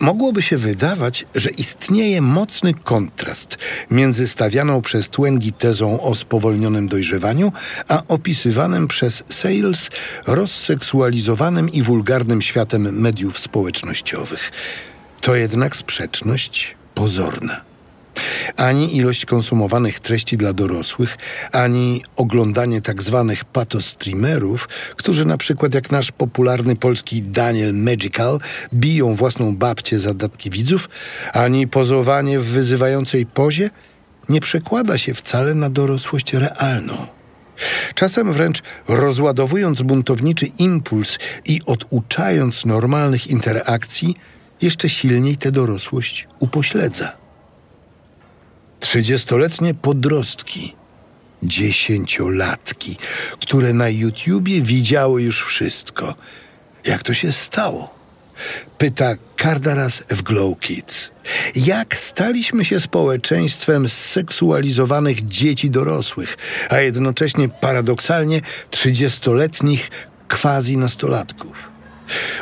Mogłoby 0.00 0.42
się 0.42 0.56
wydawać, 0.56 1.26
że 1.34 1.50
istnieje 1.50 2.22
mocny 2.22 2.74
kontrast 2.74 3.58
między 3.90 4.28
stawianą 4.28 4.82
przez 4.82 5.10
Twengi 5.10 5.52
tezą 5.52 6.00
o 6.00 6.14
spowolnionym 6.14 6.88
dojrzewaniu, 6.88 7.52
a 7.88 8.02
opisywanym 8.08 8.88
przez 8.88 9.24
Sales 9.28 9.90
rozseksualizowanym 10.26 11.72
i 11.72 11.82
wulgarnym 11.82 12.42
światem 12.42 13.00
mediów 13.00 13.38
społecznościowych. 13.38 14.52
To 15.20 15.34
jednak 15.34 15.76
sprzeczność 15.76 16.76
pozorna. 16.94 17.75
Ani 18.56 18.96
ilość 18.96 19.26
konsumowanych 19.26 20.00
treści 20.00 20.36
dla 20.36 20.52
dorosłych, 20.52 21.18
ani 21.52 22.02
oglądanie 22.16 22.82
tak 22.82 23.02
zwanych 23.02 23.44
patostreamerów, 23.44 24.68
którzy 24.96 25.24
na 25.24 25.36
przykład 25.36 25.74
jak 25.74 25.90
nasz 25.90 26.12
popularny 26.12 26.76
polski 26.76 27.22
Daniel 27.22 27.74
Magical 27.74 28.38
biją 28.74 29.14
własną 29.14 29.56
babcię 29.56 30.00
za 30.00 30.14
datki 30.14 30.50
widzów, 30.50 30.88
ani 31.32 31.68
pozowanie 31.68 32.40
w 32.40 32.44
wyzywającej 32.44 33.26
pozie 33.26 33.70
nie 34.28 34.40
przekłada 34.40 34.98
się 34.98 35.14
wcale 35.14 35.54
na 35.54 35.70
dorosłość 35.70 36.34
realną. 36.34 37.06
Czasem 37.94 38.32
wręcz 38.32 38.62
rozładowując 38.88 39.82
buntowniczy 39.82 40.46
impuls 40.46 41.18
i 41.44 41.60
oduczając 41.66 42.64
normalnych 42.64 43.26
interakcji, 43.26 44.14
jeszcze 44.62 44.88
silniej 44.88 45.36
tę 45.36 45.52
dorosłość 45.52 46.28
upośledza. 46.38 47.25
Trzydziestoletnie 48.86 49.74
podrostki, 49.74 50.74
dziesięciolatki, 51.42 52.96
które 53.40 53.72
na 53.72 53.88
YouTubie 53.88 54.62
widziały 54.62 55.22
już 55.22 55.42
wszystko. 55.42 56.14
Jak 56.84 57.02
to 57.02 57.14
się 57.14 57.32
stało? 57.32 57.94
Pyta 58.78 59.14
Kardaras 59.36 60.02
w 60.08 60.22
Glow 60.22 60.58
Kids. 60.60 61.10
Jak 61.56 61.96
staliśmy 61.96 62.64
się 62.64 62.80
społeczeństwem 62.80 63.88
zseksualizowanych 63.88 65.24
dzieci 65.24 65.70
dorosłych, 65.70 66.36
a 66.70 66.78
jednocześnie 66.78 67.48
paradoksalnie 67.48 68.40
trzydziestoletnich 68.70 69.90
quasi-nastolatków? 70.28 71.70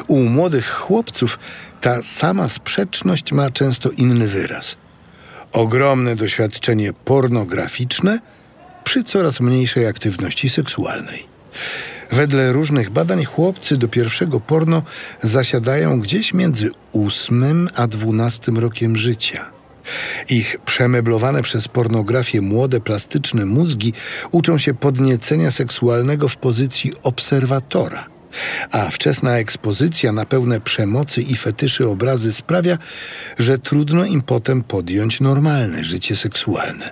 U 0.08 0.24
młodych 0.24 0.70
chłopców 0.70 1.38
ta 1.80 2.02
sama 2.02 2.48
sprzeczność 2.48 3.32
ma 3.32 3.50
często 3.50 3.90
inny 3.90 4.28
wyraz. 4.28 4.83
Ogromne 5.54 6.16
doświadczenie 6.16 6.92
pornograficzne 7.04 8.18
przy 8.84 9.04
coraz 9.04 9.40
mniejszej 9.40 9.86
aktywności 9.86 10.50
seksualnej. 10.50 11.26
Wedle 12.10 12.52
różnych 12.52 12.90
badań 12.90 13.24
chłopcy 13.24 13.76
do 13.76 13.88
pierwszego 13.88 14.40
porno 14.40 14.82
zasiadają 15.22 16.00
gdzieś 16.00 16.34
między 16.34 16.70
ósmym 16.92 17.68
a 17.74 17.86
dwunastym 17.86 18.58
rokiem 18.58 18.96
życia. 18.96 19.50
Ich 20.28 20.58
przemeblowane 20.64 21.42
przez 21.42 21.68
pornografię 21.68 22.40
młode 22.40 22.80
plastyczne 22.80 23.46
mózgi 23.46 23.92
uczą 24.30 24.58
się 24.58 24.74
podniecenia 24.74 25.50
seksualnego 25.50 26.28
w 26.28 26.36
pozycji 26.36 26.92
obserwatora, 27.02 28.06
a 28.70 28.90
wczesna 28.90 29.38
ekspozycja 29.38 30.12
na 30.12 30.26
pełne 30.26 30.60
przemocy 30.60 31.22
i 31.22 31.36
fetyszy 31.36 31.88
obrazy 31.88 32.32
sprawia, 32.32 32.78
że 33.38 33.58
trudno 33.58 34.04
im 34.04 34.22
potem 34.22 34.62
podjąć 34.62 35.20
normalne 35.20 35.84
życie 35.84 36.16
seksualne. 36.16 36.90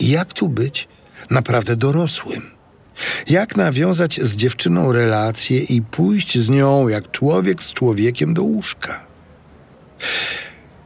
Jak 0.00 0.32
tu 0.32 0.48
być 0.48 0.88
naprawdę 1.30 1.76
dorosłym? 1.76 2.50
Jak 3.28 3.56
nawiązać 3.56 4.20
z 4.22 4.36
dziewczyną 4.36 4.92
relację 4.92 5.62
i 5.62 5.82
pójść 5.82 6.38
z 6.38 6.48
nią 6.48 6.88
jak 6.88 7.10
człowiek 7.10 7.62
z 7.62 7.72
człowiekiem 7.72 8.34
do 8.34 8.42
łóżka? 8.42 9.00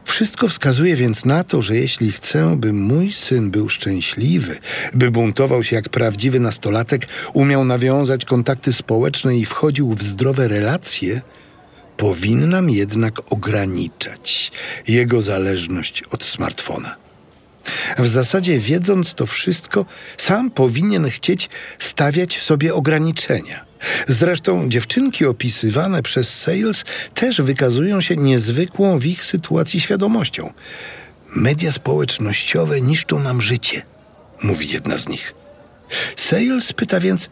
Wszystko 0.05 0.47
wskazuje 0.47 0.95
więc 0.95 1.25
na 1.25 1.43
to, 1.43 1.61
że 1.61 1.75
jeśli 1.75 2.11
chcę, 2.11 2.55
by 2.57 2.73
mój 2.73 3.11
syn 3.11 3.51
był 3.51 3.69
szczęśliwy, 3.69 4.57
by 4.93 5.11
buntował 5.11 5.63
się 5.63 5.75
jak 5.75 5.89
prawdziwy 5.89 6.39
nastolatek, 6.39 7.07
umiał 7.33 7.65
nawiązać 7.65 8.25
kontakty 8.25 8.73
społeczne 8.73 9.37
i 9.37 9.45
wchodził 9.45 9.93
w 9.93 10.03
zdrowe 10.03 10.47
relacje, 10.47 11.21
powinnam 11.97 12.69
jednak 12.69 13.33
ograniczać 13.33 14.51
jego 14.87 15.21
zależność 15.21 16.03
od 16.03 16.23
smartfona. 16.23 16.95
W 17.97 18.07
zasadzie, 18.07 18.59
wiedząc 18.59 19.13
to 19.13 19.25
wszystko, 19.25 19.85
sam 20.17 20.51
powinien 20.51 21.09
chcieć 21.09 21.49
stawiać 21.79 22.41
sobie 22.41 22.73
ograniczenia. 22.73 23.65
Zresztą 24.07 24.69
dziewczynki 24.69 25.25
opisywane 25.25 26.03
przez 26.03 26.39
Sales 26.39 26.83
też 27.13 27.41
wykazują 27.41 28.01
się 28.01 28.15
niezwykłą 28.15 28.99
w 28.99 29.05
ich 29.05 29.25
sytuacji 29.25 29.81
świadomością. 29.81 30.53
Media 31.35 31.71
społecznościowe 31.71 32.81
niszczą 32.81 33.19
nam 33.19 33.41
życie, 33.41 33.81
mówi 34.43 34.69
jedna 34.69 34.97
z 34.97 35.07
nich. 35.07 35.33
Sales 36.15 36.73
pyta 36.73 36.99
więc, 36.99 37.29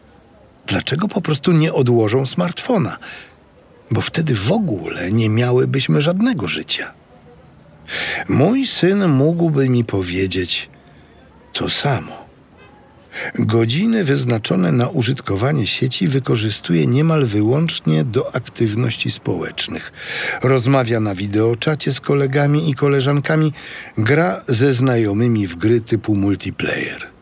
dlaczego 0.66 1.08
po 1.08 1.20
prostu 1.20 1.52
nie 1.52 1.72
odłożą 1.72 2.26
smartfona? 2.26 2.98
Bo 3.90 4.00
wtedy 4.00 4.34
w 4.34 4.52
ogóle 4.52 5.12
nie 5.12 5.28
miałybyśmy 5.28 6.02
żadnego 6.02 6.48
życia. 6.48 6.94
Mój 8.28 8.66
syn 8.66 9.08
mógłby 9.08 9.68
mi 9.68 9.84
powiedzieć 9.84 10.70
to 11.52 11.70
samo. 11.70 12.23
Godziny 13.34 14.04
wyznaczone 14.04 14.72
na 14.72 14.88
użytkowanie 14.88 15.66
sieci 15.66 16.08
wykorzystuje 16.08 16.86
niemal 16.86 17.24
wyłącznie 17.24 18.04
do 18.04 18.34
aktywności 18.34 19.10
społecznych. 19.10 19.92
Rozmawia 20.42 21.00
na 21.00 21.14
wideoczacie 21.14 21.92
z 21.92 22.00
kolegami 22.00 22.70
i 22.70 22.74
koleżankami, 22.74 23.52
gra 23.98 24.42
ze 24.48 24.72
znajomymi 24.72 25.46
w 25.46 25.56
gry 25.56 25.80
typu 25.80 26.14
multiplayer. 26.14 27.14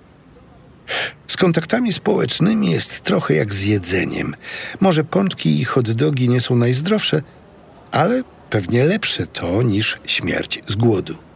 Z 1.27 1.37
kontaktami 1.37 1.93
społecznymi 1.93 2.71
jest 2.71 3.01
trochę 3.01 3.35
jak 3.35 3.55
z 3.55 3.63
jedzeniem. 3.63 4.35
Może 4.81 5.05
pączki 5.05 5.61
i 5.61 5.65
hot 5.65 5.91
dogi 5.93 6.29
nie 6.29 6.41
są 6.41 6.57
najzdrowsze, 6.57 7.23
ale 7.91 8.23
pewnie 8.51 8.85
lepsze 8.85 9.27
to 9.27 9.63
niż 9.63 9.99
śmierć 10.07 10.63
z 10.67 10.77
głodu. 10.77 11.32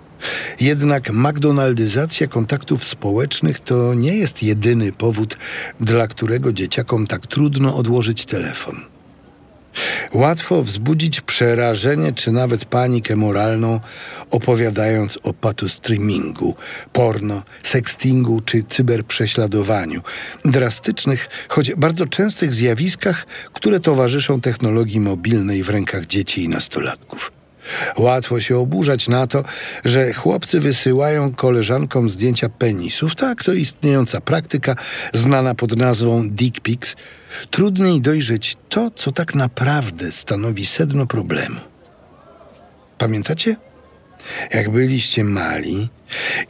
Jednak 0.60 1.10
McDonaldyzacja 1.12 2.26
kontaktów 2.26 2.84
społecznych 2.84 3.60
to 3.60 3.94
nie 3.94 4.16
jest 4.16 4.42
jedyny 4.42 4.92
powód, 4.92 5.36
dla 5.80 6.06
którego 6.06 6.52
dzieciakom 6.52 7.06
tak 7.06 7.26
trudno 7.26 7.76
odłożyć 7.76 8.26
telefon. 8.26 8.96
Łatwo 10.12 10.62
wzbudzić 10.62 11.20
przerażenie 11.20 12.12
czy 12.12 12.32
nawet 12.32 12.64
panikę 12.64 13.16
moralną, 13.16 13.80
opowiadając 14.30 15.18
o 15.22 15.32
patostreamingu, 15.32 16.54
porno, 16.92 17.42
sextingu 17.62 18.40
czy 18.40 18.62
cyberprześladowaniu. 18.62 20.02
Drastycznych, 20.44 21.28
choć 21.48 21.74
bardzo 21.74 22.06
częstych 22.06 22.54
zjawiskach, 22.54 23.26
które 23.52 23.80
towarzyszą 23.80 24.40
technologii 24.40 25.00
mobilnej 25.00 25.62
w 25.62 25.68
rękach 25.68 26.06
dzieci 26.06 26.44
i 26.44 26.48
nastolatków. 26.48 27.35
Łatwo 27.98 28.40
się 28.40 28.58
oburzać 28.58 29.08
na 29.08 29.26
to, 29.26 29.44
że 29.84 30.12
chłopcy 30.12 30.60
wysyłają 30.60 31.34
koleżankom 31.34 32.10
zdjęcia 32.10 32.48
penisów. 32.48 33.14
Tak, 33.14 33.44
to 33.44 33.52
istniejąca 33.52 34.20
praktyka, 34.20 34.76
znana 35.14 35.54
pod 35.54 35.76
nazwą 35.76 36.30
dick 36.30 36.60
pics. 36.60 36.96
Trudniej 37.50 38.00
dojrzeć 38.00 38.56
to, 38.68 38.90
co 38.90 39.12
tak 39.12 39.34
naprawdę 39.34 40.12
stanowi 40.12 40.66
sedno 40.66 41.06
problemu. 41.06 41.60
Pamiętacie? 42.98 43.56
Jak 44.54 44.70
byliście 44.70 45.24
mali 45.24 45.88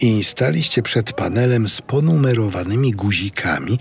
i 0.01 0.25
staliście 0.25 0.83
przed 0.83 1.13
panelem 1.13 1.69
z 1.69 1.81
ponumerowanymi 1.81 2.93
guzikami, 2.93 3.79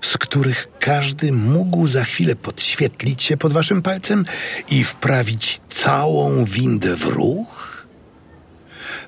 z 0.00 0.18
których 0.18 0.68
każdy 0.80 1.32
mógł 1.32 1.86
za 1.86 2.04
chwilę 2.04 2.36
podświetlić 2.36 3.22
się 3.22 3.36
pod 3.36 3.52
waszym 3.52 3.82
palcem 3.82 4.24
i 4.70 4.84
wprawić 4.84 5.60
całą 5.70 6.44
windę 6.44 6.96
w 6.96 7.04
ruch? 7.04 7.86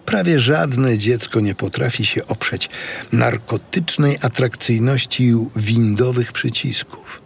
Prawie 0.06 0.40
żadne 0.40 0.98
dziecko 0.98 1.40
nie 1.40 1.54
potrafi 1.54 2.06
się 2.06 2.26
oprzeć 2.26 2.70
narkotycznej 3.12 4.18
atrakcyjności 4.22 5.32
windowych 5.56 6.32
przycisków. 6.32 7.22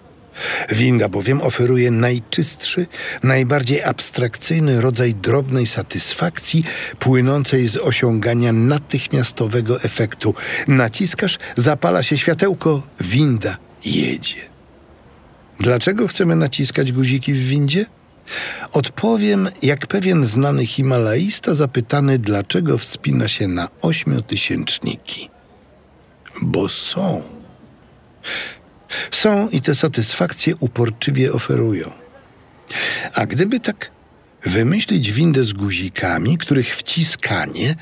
Winda 0.73 1.09
bowiem 1.09 1.43
oferuje 1.43 1.91
najczystszy, 1.91 2.87
najbardziej 3.23 3.83
abstrakcyjny 3.83 4.81
rodzaj 4.81 5.15
drobnej 5.15 5.67
satysfakcji 5.67 6.65
płynącej 6.99 7.69
z 7.69 7.77
osiągania 7.77 8.53
natychmiastowego 8.53 9.83
efektu. 9.83 10.35
Naciskasz, 10.69 11.39
zapala 11.57 12.03
się 12.03 12.19
światełko, 12.19 12.83
winda 13.01 13.57
jedzie. 13.85 14.41
Dlaczego 15.61 16.09
chcemy 16.09 16.37
naciskać 16.37 16.93
guziki 16.93 17.33
w 17.33 17.49
windzie? 17.49 17.87
Odpowiem, 18.73 19.49
jak 19.63 19.87
pewien 19.87 20.27
znany 20.27 20.67
himalaista 20.67 21.55
zapytany, 21.55 22.19
dlaczego 22.19 22.79
wspina 22.79 23.29
się 23.29 23.49
na 23.49 23.69
ośmiotysięczniki. 23.83 25.29
Bo 26.43 26.69
są. 26.69 27.23
Są 29.11 29.49
i 29.49 29.61
te 29.61 29.75
satysfakcje 29.75 30.57
uporczywie 30.57 31.33
oferują. 31.33 31.91
A 33.15 33.27
gdyby 33.27 33.61
tak 33.61 33.91
wymyślić 34.43 35.13
windę 35.13 35.45
z 35.45 35.53
guzikami, 35.53 36.39
których 36.39 36.77
wciskanie 36.77 37.75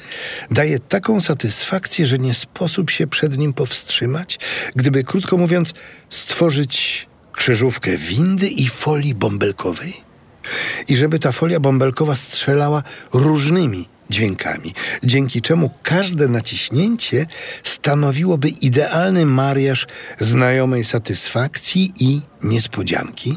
daje 0.50 0.79
taką 0.79 1.20
satysfakcję, 1.20 2.07
że 2.07 2.18
nie 2.18 2.35
sposób 2.35 2.90
się 2.90 3.07
przed 3.07 3.38
nim 3.38 3.53
powstrzymać, 3.53 4.38
gdyby, 4.77 5.05
krótko 5.05 5.37
mówiąc, 5.37 5.74
stworzyć 6.11 7.07
krzyżówkę 7.33 7.96
windy 7.96 8.48
i 8.48 8.68
folii 8.68 9.14
bąbelkowej? 9.14 9.92
I 10.88 10.96
żeby 10.96 11.18
ta 11.18 11.33
folia 11.33 11.61
bąbelkowa 11.61 12.16
strzelała 12.16 12.83
różnymi 13.12 13.88
dźwiękami, 14.10 14.72
dzięki 15.04 15.42
czemu 15.42 15.70
każde 15.82 16.28
naciśnięcie 16.28 17.26
stanowiłoby 17.62 18.48
idealny 18.48 19.26
mariaż 19.26 19.86
znajomej 20.18 20.84
satysfakcji 20.84 21.92
i 22.00 22.20
niespodzianki? 22.42 23.36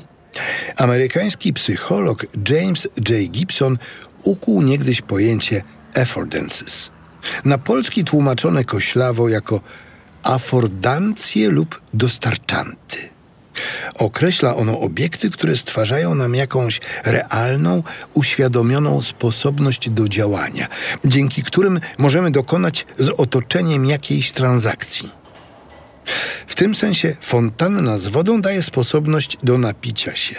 Amerykański 0.77 1.53
psycholog 1.53 2.25
James 2.49 2.88
J. 3.10 3.32
Gibson 3.32 3.77
ukuł 4.23 4.62
niegdyś 4.62 5.01
pojęcie 5.01 5.63
affordances. 5.95 6.91
Na 7.45 7.58
polski 7.58 8.03
tłumaczone 8.03 8.63
koślawo 8.63 9.30
jako 9.30 9.62
affordancje 10.23 11.49
lub 11.49 11.82
dostarczanty. 11.93 12.97
Określa 14.00 14.56
ono 14.56 14.80
obiekty, 14.80 15.30
które 15.30 15.56
stwarzają 15.56 16.15
nam 16.15 16.36
jakąś 16.36 16.80
realną, 17.06 17.84
uświadomioną 18.13 19.02
sposobność 19.02 19.89
do 19.89 20.08
działania, 20.08 20.67
dzięki 21.06 21.43
którym 21.43 21.80
możemy 21.98 22.32
dokonać 22.32 22.86
z 22.98 23.10
otoczeniem 23.10 23.86
jakiejś 23.86 24.32
transakcji. 24.32 25.12
W 26.48 26.56
tym 26.56 26.76
sensie 26.76 27.15
fontanna 27.22 28.00
z 28.00 28.08
wodą 28.08 28.41
daje 28.41 28.63
sposobność 28.63 29.38
do 29.43 29.58
napicia 29.58 30.15
się. 30.15 30.36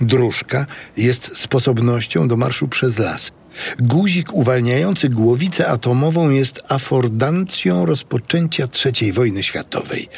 Dróżka 0.00 0.66
jest 0.96 1.36
sposobnością 1.36 2.28
do 2.28 2.36
marszu 2.36 2.68
przez 2.68 2.98
las. 2.98 3.32
Guzik 3.78 4.34
uwalniający 4.34 5.08
głowicę 5.08 5.68
atomową 5.68 6.30
jest 6.30 6.60
afordancją 6.68 7.86
rozpoczęcia 7.86 8.68
III 8.84 9.12
wojny 9.12 9.42
światowej. 9.42 10.08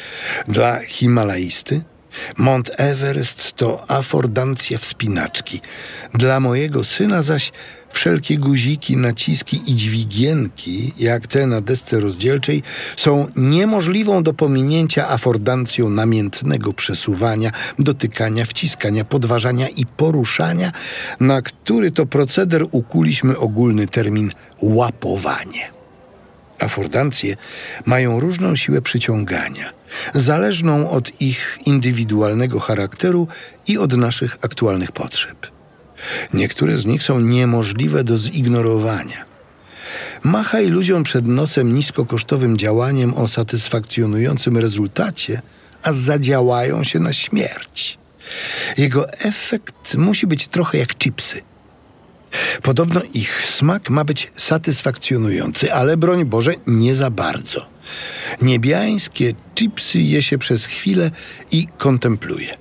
Dla 0.47 0.79
Himalaisty 0.79 1.81
Mont 2.37 2.71
Everest 2.77 3.53
to 3.53 3.91
afordancja 3.91 4.77
wspinaczki. 4.77 5.61
Dla 6.13 6.39
mojego 6.39 6.83
syna 6.83 7.21
zaś 7.21 7.51
wszelkie 7.93 8.37
guziki, 8.37 8.97
naciski 8.97 9.61
i 9.67 9.75
dźwigienki, 9.75 10.93
jak 10.99 11.27
te 11.27 11.47
na 11.47 11.61
desce 11.61 11.99
rozdzielczej, 11.99 12.63
są 12.97 13.27
niemożliwą 13.35 14.23
do 14.23 14.33
pominięcia 14.33 15.09
afordancją 15.09 15.89
namiętnego 15.89 16.73
przesuwania, 16.73 17.51
dotykania, 17.79 18.45
wciskania, 18.45 19.05
podważania 19.05 19.69
i 19.69 19.85
poruszania, 19.85 20.71
na 21.19 21.41
który 21.41 21.91
to 21.91 22.05
proceder 22.05 22.65
ukuliśmy 22.71 23.37
ogólny 23.37 23.87
termin 23.87 24.31
łapowanie. 24.61 25.72
Afordancje 26.63 27.35
mają 27.85 28.19
różną 28.19 28.55
siłę 28.55 28.81
przyciągania, 28.81 29.73
zależną 30.13 30.89
od 30.89 31.21
ich 31.21 31.59
indywidualnego 31.65 32.59
charakteru 32.59 33.27
i 33.67 33.77
od 33.77 33.97
naszych 33.97 34.37
aktualnych 34.41 34.91
potrzeb. 34.91 35.47
Niektóre 36.33 36.77
z 36.77 36.85
nich 36.85 37.03
są 37.03 37.19
niemożliwe 37.19 38.03
do 38.03 38.17
zignorowania. 38.17 39.25
Machaj 40.23 40.67
ludziom 40.67 41.03
przed 41.03 41.27
nosem 41.27 41.73
niskokosztowym 41.73 42.57
działaniem 42.57 43.13
o 43.13 43.27
satysfakcjonującym 43.27 44.57
rezultacie, 44.57 45.41
a 45.83 45.93
zadziałają 45.93 46.83
się 46.83 46.99
na 46.99 47.13
śmierć. 47.13 47.97
Jego 48.77 49.11
efekt 49.11 49.95
musi 49.95 50.27
być 50.27 50.47
trochę 50.47 50.77
jak 50.77 50.97
chipsy– 50.97 51.41
Podobno 52.61 53.01
ich 53.13 53.45
smak 53.45 53.89
ma 53.89 54.03
być 54.03 54.31
satysfakcjonujący, 54.35 55.73
ale 55.73 55.97
broń 55.97 56.25
Boże, 56.25 56.53
nie 56.67 56.95
za 56.95 57.09
bardzo. 57.09 57.65
Niebiańskie 58.41 59.33
chipsy 59.55 59.99
je 59.99 60.23
się 60.23 60.37
przez 60.37 60.65
chwilę 60.65 61.11
i 61.51 61.67
kontempluje. 61.77 62.57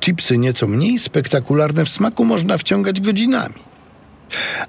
Chipsy 0.00 0.38
nieco 0.38 0.66
mniej 0.66 0.98
spektakularne 0.98 1.84
w 1.84 1.88
smaku 1.88 2.24
można 2.24 2.58
wciągać 2.58 3.00
godzinami. 3.00 3.54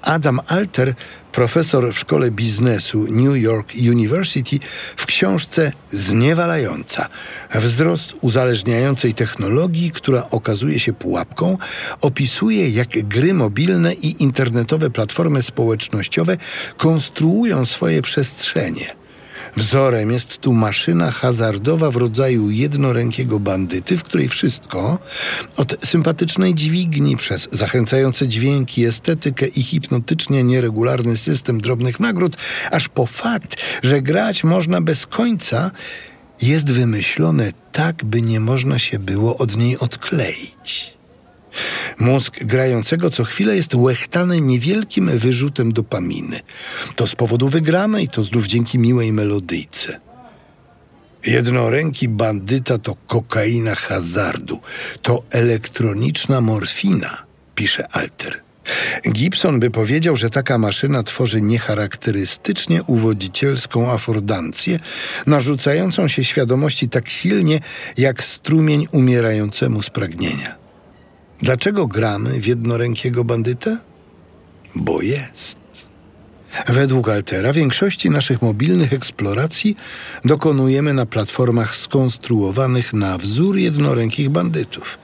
Adam 0.02 0.40
Alter, 0.46 0.94
profesor 1.32 1.94
w 1.94 1.98
szkole 1.98 2.30
biznesu 2.30 3.06
New 3.10 3.36
York 3.36 3.72
University, 3.90 4.58
w 4.96 5.06
książce 5.06 5.72
Zniewalająca. 5.90 7.08
Wzrost 7.54 8.14
uzależniającej 8.20 9.14
technologii, 9.14 9.90
która 9.90 10.26
okazuje 10.30 10.80
się 10.80 10.92
pułapką, 10.92 11.58
opisuje, 12.00 12.68
jak 12.68 12.88
gry 13.08 13.34
mobilne 13.34 13.94
i 13.94 14.22
internetowe 14.22 14.90
platformy 14.90 15.42
społecznościowe 15.42 16.36
konstruują 16.76 17.64
swoje 17.64 18.02
przestrzenie 18.02 18.98
Wzorem 19.58 20.10
jest 20.10 20.38
tu 20.38 20.52
maszyna 20.52 21.10
hazardowa 21.10 21.90
w 21.90 21.96
rodzaju 21.96 22.50
jednorękiego 22.50 23.40
bandyty, 23.40 23.98
w 23.98 24.02
której 24.02 24.28
wszystko, 24.28 24.98
od 25.56 25.76
sympatycznej 25.84 26.54
dźwigni 26.54 27.16
przez 27.16 27.48
zachęcające 27.52 28.28
dźwięki, 28.28 28.84
estetykę 28.84 29.46
i 29.46 29.62
hipnotycznie 29.62 30.42
nieregularny 30.42 31.16
system 31.16 31.60
drobnych 31.60 32.00
nagród, 32.00 32.36
aż 32.70 32.88
po 32.88 33.06
fakt, 33.06 33.56
że 33.82 34.02
grać 34.02 34.44
można 34.44 34.80
bez 34.80 35.06
końca, 35.06 35.70
jest 36.42 36.70
wymyślone 36.70 37.52
tak, 37.72 38.04
by 38.04 38.22
nie 38.22 38.40
można 38.40 38.78
się 38.78 38.98
było 38.98 39.36
od 39.36 39.56
niej 39.56 39.78
odkleić. 39.78 40.97
Mózg 41.98 42.44
grającego 42.44 43.10
co 43.10 43.24
chwilę 43.24 43.56
jest 43.56 43.74
łechtany 43.74 44.40
niewielkim 44.40 45.18
wyrzutem 45.18 45.72
dopaminy. 45.72 46.40
To 46.96 47.06
z 47.06 47.14
powodu 47.14 47.48
wygranej, 47.48 48.08
to 48.08 48.22
znów 48.22 48.46
dzięki 48.46 48.78
miłej 48.78 49.12
melodyjce. 49.12 50.00
Jednoręki 51.26 52.08
bandyta 52.08 52.78
to 52.78 52.94
kokaina 53.06 53.74
hazardu, 53.74 54.60
to 55.02 55.22
elektroniczna 55.30 56.40
morfina, 56.40 57.26
pisze 57.54 57.88
Alter. 57.88 58.42
Gibson 59.12 59.60
by 59.60 59.70
powiedział, 59.70 60.16
że 60.16 60.30
taka 60.30 60.58
maszyna 60.58 61.02
tworzy 61.02 61.40
niecharakterystycznie 61.40 62.82
uwodzicielską 62.82 63.90
afordancję, 63.90 64.78
narzucającą 65.26 66.08
się 66.08 66.24
świadomości 66.24 66.88
tak 66.88 67.08
silnie 67.08 67.60
jak 67.98 68.24
strumień 68.24 68.86
umierającemu 68.92 69.82
z 69.82 69.90
pragnienia. 69.90 70.57
Dlaczego 71.42 71.86
gramy 71.86 72.40
w 72.40 72.46
jednorękiego 72.46 73.24
bandytę? 73.24 73.78
Bo 74.74 75.02
jest. 75.02 75.58
Według 76.68 77.08
Altera 77.08 77.52
większości 77.52 78.10
naszych 78.10 78.42
mobilnych 78.42 78.92
eksploracji 78.92 79.76
dokonujemy 80.24 80.94
na 80.94 81.06
platformach 81.06 81.74
skonstruowanych 81.76 82.92
na 82.92 83.18
wzór 83.18 83.56
jednorękich 83.56 84.28
bandytów. 84.28 84.98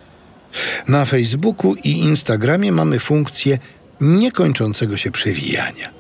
Na 0.89 1.05
Facebooku 1.05 1.75
i 1.75 1.91
Instagramie 1.91 2.73
mamy 2.73 2.99
funkcję 2.99 3.59
niekończącego 4.01 4.97
się 4.97 5.11
przewijania. 5.11 5.91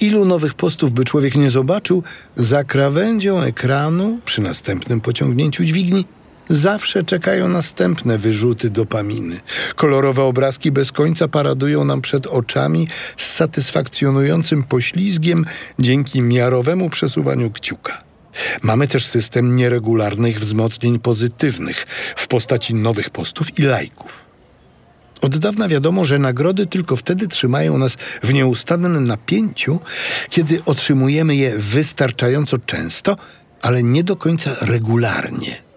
Ilu 0.00 0.24
nowych 0.24 0.54
postów 0.54 0.92
by 0.92 1.04
człowiek 1.04 1.34
nie 1.34 1.50
zobaczył, 1.50 2.02
za 2.36 2.64
krawędzią 2.64 3.40
ekranu, 3.40 4.18
przy 4.24 4.40
następnym 4.40 5.00
pociągnięciu 5.00 5.64
dźwigni, 5.64 6.04
Zawsze 6.48 7.04
czekają 7.04 7.48
następne 7.48 8.18
wyrzuty 8.18 8.70
dopaminy. 8.70 9.40
Kolorowe 9.74 10.22
obrazki 10.22 10.72
bez 10.72 10.92
końca 10.92 11.28
paradują 11.28 11.84
nam 11.84 12.02
przed 12.02 12.26
oczami 12.26 12.88
z 13.16 13.34
satysfakcjonującym 13.34 14.64
poślizgiem 14.64 15.46
dzięki 15.78 16.22
miarowemu 16.22 16.90
przesuwaniu 16.90 17.50
kciuka. 17.50 18.02
Mamy 18.62 18.88
też 18.88 19.06
system 19.06 19.56
nieregularnych 19.56 20.40
wzmocnień 20.40 20.98
pozytywnych 20.98 21.86
w 22.16 22.26
postaci 22.26 22.74
nowych 22.74 23.10
postów 23.10 23.58
i 23.58 23.62
lajków. 23.62 24.24
Od 25.22 25.38
dawna 25.38 25.68
wiadomo, 25.68 26.04
że 26.04 26.18
nagrody 26.18 26.66
tylko 26.66 26.96
wtedy 26.96 27.28
trzymają 27.28 27.78
nas 27.78 27.96
w 28.22 28.32
nieustannym 28.32 29.06
napięciu, 29.06 29.80
kiedy 30.30 30.64
otrzymujemy 30.64 31.36
je 31.36 31.58
wystarczająco 31.58 32.58
często, 32.58 33.16
ale 33.62 33.82
nie 33.82 34.04
do 34.04 34.16
końca 34.16 34.50
regularnie. 34.60 35.71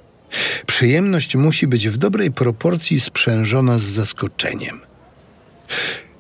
Przyjemność 0.66 1.36
musi 1.36 1.68
być 1.68 1.90
w 1.90 1.98
dobrej 1.98 2.32
proporcji 2.32 3.00
sprzężona 3.00 3.80
z 3.80 3.84
zaskoczeniem. 3.84 4.82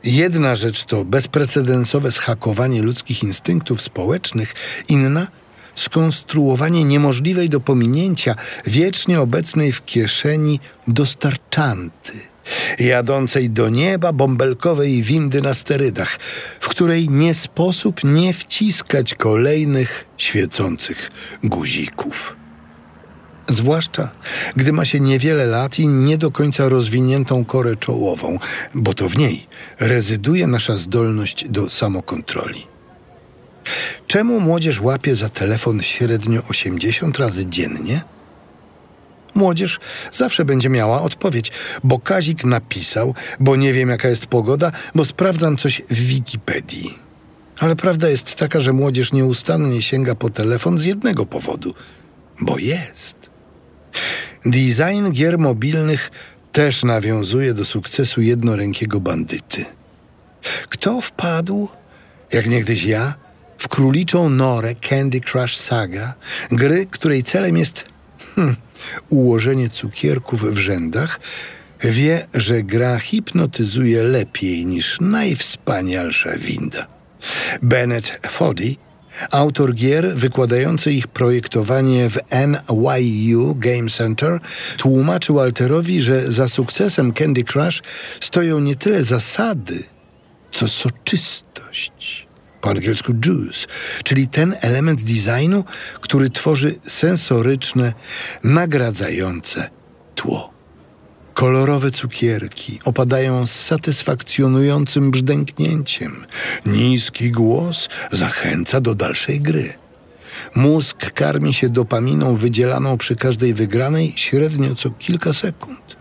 Jedna 0.03 0.55
rzecz 0.55 0.85
to 0.85 1.05
bezprecedensowe 1.05 2.11
schakowanie 2.11 2.81
ludzkich 2.81 3.23
instynktów 3.23 3.81
społecznych, 3.81 4.53
inna 4.89 5.27
skonstruowanie 5.75 6.83
niemożliwej 6.83 7.49
do 7.49 7.59
pominięcia, 7.59 8.35
wiecznie 8.65 9.21
obecnej 9.21 9.71
w 9.71 9.85
kieszeni 9.85 10.59
dostarczanty, 10.87 12.11
jadącej 12.79 13.49
do 13.49 13.69
nieba 13.69 14.13
bąbelkowej 14.13 15.03
windy 15.03 15.41
na 15.41 15.53
sterydach, 15.53 16.19
w 16.59 16.67
której 16.67 17.09
nie 17.09 17.33
sposób 17.33 18.03
nie 18.03 18.33
wciskać 18.33 19.13
kolejnych 19.13 20.05
świecących 20.17 21.11
guzików. 21.43 22.35
Zwłaszcza 23.49 24.11
gdy 24.55 24.73
ma 24.73 24.85
się 24.85 24.99
niewiele 24.99 25.45
lat 25.45 25.79
i 25.79 25.87
nie 25.87 26.17
do 26.17 26.31
końca 26.31 26.69
rozwiniętą 26.69 27.45
korę 27.45 27.75
czołową, 27.75 28.39
bo 28.75 28.93
to 28.93 29.09
w 29.09 29.17
niej 29.17 29.47
rezyduje 29.79 30.47
nasza 30.47 30.75
zdolność 30.75 31.45
do 31.49 31.69
samokontroli. 31.69 32.67
Czemu 34.07 34.39
młodzież 34.39 34.81
łapie 34.81 35.15
za 35.15 35.29
telefon 35.29 35.81
średnio 35.81 36.41
80 36.49 37.19
razy 37.19 37.45
dziennie? 37.45 38.01
Młodzież 39.35 39.79
zawsze 40.13 40.45
będzie 40.45 40.69
miała 40.69 41.01
odpowiedź, 41.01 41.51
bo 41.83 41.99
Kazik 41.99 42.43
napisał, 42.43 43.15
bo 43.39 43.55
nie 43.55 43.73
wiem 43.73 43.89
jaka 43.89 44.09
jest 44.09 44.25
pogoda, 44.25 44.71
bo 44.95 45.05
sprawdzam 45.05 45.57
coś 45.57 45.81
w 45.89 45.99
Wikipedii. 45.99 46.99
Ale 47.59 47.75
prawda 47.75 48.09
jest 48.09 48.35
taka, 48.35 48.59
że 48.59 48.73
młodzież 48.73 49.13
nieustannie 49.13 49.81
sięga 49.81 50.15
po 50.15 50.29
telefon 50.29 50.77
z 50.77 50.85
jednego 50.85 51.25
powodu, 51.25 51.73
bo 52.41 52.57
jest. 52.57 53.24
Design 54.45 55.11
gier 55.11 55.39
mobilnych 55.39 56.11
też 56.51 56.83
nawiązuje 56.83 57.53
do 57.53 57.65
sukcesu 57.65 58.21
jednorękiego 58.21 58.99
bandyty. 58.99 59.65
Kto 60.69 61.01
wpadł, 61.01 61.69
jak 62.33 62.47
niegdyś 62.47 62.83
ja, 62.83 63.15
w 63.57 63.67
króliczą 63.67 64.29
norę 64.29 64.75
Candy 64.89 65.21
Crush 65.21 65.57
Saga, 65.57 66.13
gry, 66.51 66.85
której 66.85 67.23
celem 67.23 67.57
jest 67.57 67.85
hmm, 68.35 68.55
ułożenie 69.09 69.69
cukierków 69.69 70.53
w 70.53 70.57
rzędach, 70.57 71.19
wie, 71.83 72.27
że 72.33 72.63
gra 72.63 72.99
hipnotyzuje 72.99 74.03
lepiej 74.03 74.65
niż 74.65 74.97
najwspanialsza 75.01 76.37
winda. 76.37 76.87
Bennett 77.61 78.27
Foddy 78.27 78.75
Autor 79.31 79.73
gier 79.73 80.15
wykładający 80.15 80.91
ich 80.91 81.07
projektowanie 81.07 82.09
w 82.09 82.19
NYU 82.31 83.55
Game 83.55 83.89
Center 83.89 84.39
tłumaczył 84.77 85.39
Alterowi, 85.39 86.01
że 86.01 86.31
za 86.31 86.47
sukcesem 86.47 87.13
Candy 87.13 87.43
Crush 87.43 87.81
stoją 88.19 88.59
nie 88.59 88.75
tyle 88.75 89.03
zasady, 89.03 89.83
co 90.51 90.67
soczystość. 90.67 92.27
Po 92.61 92.69
angielsku 92.69 93.13
juice, 93.25 93.67
czyli 94.03 94.27
ten 94.27 94.55
element 94.61 95.03
designu, 95.03 95.63
który 96.01 96.29
tworzy 96.29 96.75
sensoryczne, 96.87 97.93
nagradzające 98.43 99.69
tło. 100.15 100.54
Kolorowe 101.35 101.91
cukierki 101.91 102.79
opadają 102.85 103.47
z 103.47 103.51
satysfakcjonującym 103.51 105.11
brzdęknięciem. 105.11 106.25
Niski 106.65 107.31
głos 107.31 107.89
zachęca 108.11 108.81
do 108.81 108.95
dalszej 108.95 109.41
gry. 109.41 109.73
Mózg 110.55 111.11
karmi 111.11 111.53
się 111.53 111.69
dopaminą 111.69 112.35
wydzielaną 112.35 112.97
przy 112.97 113.15
każdej 113.15 113.53
wygranej 113.53 114.13
średnio 114.15 114.75
co 114.75 114.89
kilka 114.89 115.33
sekund. 115.33 115.95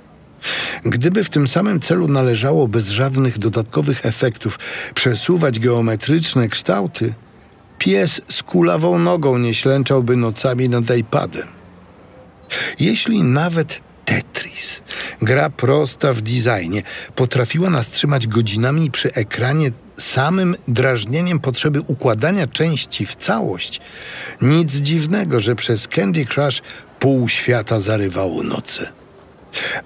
Gdyby 0.85 1.25
w 1.25 1.31
tym 1.31 1.49
samym 1.49 1.81
celu 1.81 2.09
należało 2.09 2.69
bez 2.69 2.89
żadnych 2.89 3.39
dodatkowych 3.39 4.07
efektów 4.07 4.59
przesuwać 4.95 5.59
geometryczne 5.59 6.49
kształty, 6.49 7.15
pies 7.79 8.21
z 8.29 8.43
kulawą 8.43 8.99
nogą 8.99 9.39
nie 9.39 9.55
ślęczałby 9.55 10.17
nocami 10.17 10.69
nad 10.69 10.97
iPadem. 10.97 11.47
Jeśli 12.81 13.23
nawet 13.23 13.81
Tetris, 14.05 14.83
gra 15.25 15.51
prosta 15.51 16.13
w 16.13 16.23
designie, 16.23 16.83
potrafiła 17.15 17.71
nas 17.71 17.91
trzymać 17.91 18.27
godzinami 18.27 18.91
przy 18.91 19.13
ekranie 19.13 19.71
samym 19.97 20.57
drażnieniem 20.69 21.41
potrzeby 21.41 21.81
układania 21.81 22.47
części 22.47 23.07
w 23.07 23.17
całość, 23.17 23.81
nic 24.43 24.73
dziwnego, 24.73 25.41
że 25.41 25.57
przez 25.57 25.89
Candy 25.89 26.27
Crush 26.27 26.63
pół 26.99 27.29
świata 27.29 27.81
zarywało 27.81 28.43
noce. 28.43 28.93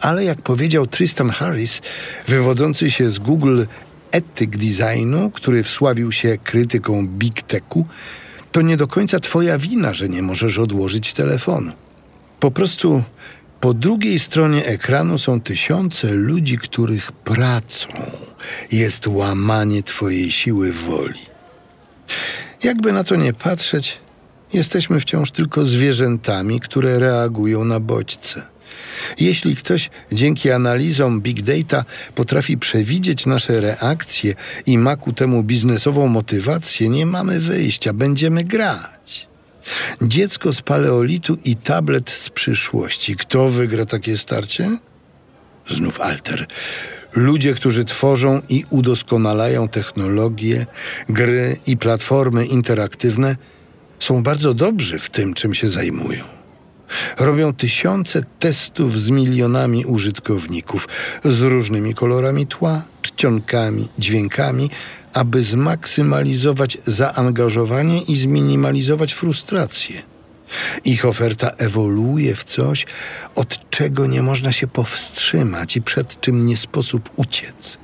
Ale 0.00 0.24
jak 0.24 0.42
powiedział 0.42 0.86
Tristan 0.86 1.30
Harris, 1.30 1.80
wywodzący 2.28 2.90
się 2.90 3.10
z 3.10 3.18
Google 3.18 3.64
etyk 4.10 4.56
designu, 4.56 5.30
który 5.30 5.62
wsławił 5.62 6.12
się 6.12 6.38
krytyką 6.44 7.08
Big 7.08 7.42
Techu, 7.42 7.86
to 8.52 8.62
nie 8.62 8.76
do 8.76 8.88
końca 8.88 9.20
twoja 9.20 9.58
wina, 9.58 9.94
że 9.94 10.08
nie 10.08 10.22
możesz 10.22 10.58
odłożyć 10.58 11.14
telefonu. 11.14 11.72
Po 12.40 12.50
prostu 12.50 13.02
po 13.60 13.74
drugiej 13.74 14.18
stronie 14.18 14.66
ekranu 14.66 15.18
są 15.18 15.40
tysiące 15.40 16.12
ludzi, 16.12 16.58
których 16.58 17.12
pracą 17.12 17.88
jest 18.72 19.06
łamanie 19.06 19.82
twojej 19.82 20.32
siły 20.32 20.72
woli. 20.72 21.20
Jakby 22.62 22.92
na 22.92 23.04
to 23.04 23.16
nie 23.16 23.32
patrzeć, 23.32 23.98
jesteśmy 24.52 25.00
wciąż 25.00 25.30
tylko 25.30 25.64
zwierzętami, 25.64 26.60
które 26.60 26.98
reagują 26.98 27.64
na 27.64 27.80
bodźce. 27.80 28.42
Jeśli 29.20 29.56
ktoś 29.56 29.90
dzięki 30.12 30.50
analizom 30.50 31.20
big 31.20 31.42
data 31.42 31.84
potrafi 32.14 32.58
przewidzieć 32.58 33.26
nasze 33.26 33.60
reakcje 33.60 34.34
i 34.66 34.78
ma 34.78 34.96
ku 34.96 35.12
temu 35.12 35.42
biznesową 35.42 36.06
motywację, 36.06 36.88
nie 36.88 37.06
mamy 37.06 37.40
wyjścia, 37.40 37.92
będziemy 37.92 38.44
grać. 38.44 39.27
Dziecko 40.02 40.52
z 40.52 40.62
paleolitu 40.62 41.38
i 41.44 41.56
tablet 41.56 42.10
z 42.10 42.30
przyszłości. 42.30 43.16
Kto 43.16 43.48
wygra 43.48 43.86
takie 43.86 44.18
starcie? 44.18 44.78
Znów 45.66 46.00
alter. 46.00 46.46
Ludzie, 47.12 47.54
którzy 47.54 47.84
tworzą 47.84 48.42
i 48.48 48.64
udoskonalają 48.70 49.68
technologie, 49.68 50.66
gry 51.08 51.56
i 51.66 51.76
platformy 51.76 52.46
interaktywne, 52.46 53.36
są 54.00 54.22
bardzo 54.22 54.54
dobrzy 54.54 54.98
w 54.98 55.10
tym, 55.10 55.34
czym 55.34 55.54
się 55.54 55.68
zajmują. 55.68 56.37
Robią 57.18 57.52
tysiące 57.52 58.22
testów 58.38 59.00
z 59.00 59.10
milionami 59.10 59.84
użytkowników, 59.84 60.88
z 61.24 61.40
różnymi 61.40 61.94
kolorami 61.94 62.46
tła, 62.46 62.82
czcionkami, 63.02 63.88
dźwiękami, 63.98 64.70
aby 65.12 65.42
zmaksymalizować 65.42 66.78
zaangażowanie 66.86 68.02
i 68.02 68.16
zminimalizować 68.16 69.12
frustrację. 69.12 70.02
Ich 70.84 71.04
oferta 71.04 71.50
ewoluuje 71.50 72.36
w 72.36 72.44
coś, 72.44 72.86
od 73.34 73.70
czego 73.70 74.06
nie 74.06 74.22
można 74.22 74.52
się 74.52 74.66
powstrzymać 74.66 75.76
i 75.76 75.82
przed 75.82 76.20
czym 76.20 76.46
nie 76.46 76.56
sposób 76.56 77.10
uciec. 77.16 77.78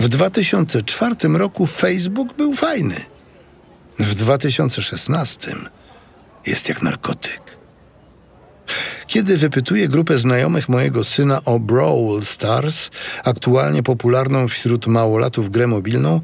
W 0.00 0.08
2004 0.08 1.14
roku 1.28 1.66
Facebook 1.66 2.34
był 2.36 2.54
fajny. 2.54 3.00
W 3.98 4.14
2016 4.14 5.54
jest 6.46 6.68
jak 6.68 6.82
narkotyk. 6.82 7.59
Kiedy 9.06 9.36
wypytuję 9.36 9.88
grupę 9.88 10.18
znajomych 10.18 10.68
mojego 10.68 11.04
syna 11.04 11.40
o 11.44 11.58
Brawl 11.58 12.22
Stars, 12.22 12.90
aktualnie 13.24 13.82
popularną 13.82 14.48
wśród 14.48 14.86
małolatów 14.86 15.50
grę 15.50 15.66
mobilną, 15.66 16.20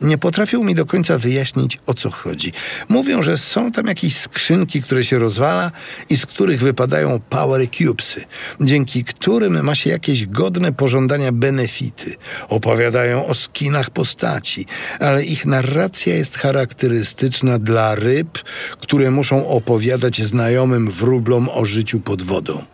nie 0.00 0.18
potrafią 0.18 0.64
mi 0.64 0.74
do 0.74 0.86
końca 0.86 1.18
wyjaśnić, 1.18 1.78
o 1.86 1.94
co 1.94 2.10
chodzi. 2.10 2.52
Mówią, 2.88 3.22
że 3.22 3.38
są 3.38 3.72
tam 3.72 3.86
jakieś 3.86 4.16
skrzynki, 4.16 4.82
które 4.82 5.04
się 5.04 5.18
rozwala 5.18 5.70
i 6.10 6.16
z 6.16 6.26
których 6.26 6.60
wypadają 6.60 7.20
power 7.20 7.70
cubesy, 7.70 8.24
dzięki 8.60 9.04
którym 9.04 9.64
ma 9.64 9.74
się 9.74 9.90
jakieś 9.90 10.26
godne 10.26 10.72
pożądania 10.72 11.32
benefity. 11.32 12.14
Opowiadają 12.48 13.26
o 13.26 13.34
skinach 13.34 13.90
postaci, 13.90 14.66
ale 15.00 15.24
ich 15.24 15.46
narracja 15.46 16.14
jest 16.14 16.38
charakterystyczna 16.38 17.58
dla 17.58 17.94
ryb, 17.94 18.38
które 18.80 19.10
muszą 19.10 19.48
opowiadać 19.48 20.22
znajomym 20.22 20.90
wróblom 20.90 21.48
o 21.48 21.64
życiu 21.64 22.00
pod 22.00 22.22
wodą. 22.22 22.64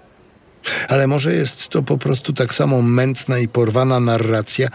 Ale 0.89 1.07
może 1.07 1.35
jest 1.35 1.69
to 1.69 1.83
po 1.83 1.99
prostu 1.99 2.33
tak 2.33 2.55
samo 2.55 2.83
mętna 2.83 3.39
i 3.39 3.49
porwana 3.49 4.01
narracja, 4.01 4.69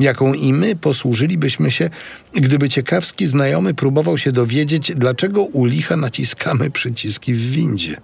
jaką 0.00 0.34
i 0.34 0.52
my 0.52 0.76
posłużylibyśmy 0.76 1.70
się, 1.70 1.90
gdyby 2.34 2.68
ciekawski 2.68 3.26
znajomy 3.26 3.74
próbował 3.74 4.18
się 4.18 4.32
dowiedzieć, 4.32 4.92
dlaczego 4.96 5.42
u 5.42 5.64
licha 5.64 5.96
naciskamy 5.96 6.70
przyciski 6.70 7.34
w 7.34 7.50
windzie. 7.50 7.96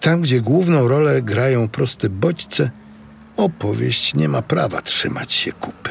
Tam, 0.00 0.20
gdzie 0.20 0.40
główną 0.40 0.88
rolę 0.88 1.22
grają 1.22 1.68
proste 1.68 2.10
bodźce, 2.10 2.70
opowieść 3.36 4.14
nie 4.14 4.28
ma 4.28 4.42
prawa 4.42 4.82
trzymać 4.82 5.32
się 5.32 5.52
kupy. 5.52 5.90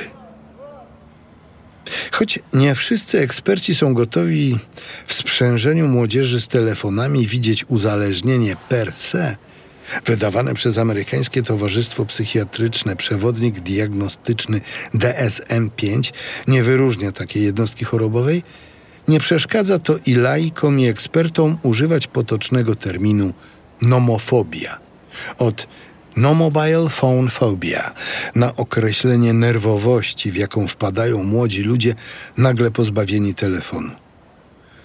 Choć 2.12 2.40
nie 2.54 2.76
wszyscy 2.76 3.20
eksperci 3.20 3.76
są 3.76 3.94
gotowi 3.94 4.60
w 5.08 5.14
sprzężeniu 5.14 5.88
młodzieży 5.88 6.42
z 6.42 6.48
telefonami 6.48 7.28
widzieć 7.28 7.66
uzależnienie 7.68 8.56
per 8.70 8.94
se, 8.94 9.36
Wydawane 10.06 10.54
przez 10.54 10.78
amerykańskie 10.78 11.44
Towarzystwo 11.44 12.06
Psychiatryczne 12.06 12.96
przewodnik 12.96 13.60
diagnostyczny 13.60 14.62
DSM-5 14.96 16.14
nie 16.48 16.64
wyróżnia 16.64 17.12
takiej 17.12 17.44
jednostki 17.44 17.86
chorobowej, 17.86 18.44
nie 19.08 19.20
przeszkadza 19.20 19.80
to 19.80 19.96
i 20.06 20.16
laikom 20.16 20.80
i 20.80 20.86
ekspertom 20.86 21.58
używać 21.64 22.08
potocznego 22.08 22.76
terminu 22.76 23.34
nomofobia. 23.82 24.80
Od 25.38 25.68
no 26.18 26.34
mobile 26.34 26.90
phone 26.90 27.30
phobia 27.30 27.94
na 28.36 28.56
określenie 28.56 29.34
nerwowości, 29.34 30.32
w 30.32 30.36
jaką 30.36 30.68
wpadają 30.68 31.24
młodzi 31.24 31.64
ludzie 31.64 31.96
nagle 32.38 32.72
pozbawieni 32.72 33.34
telefonu. 33.34 33.92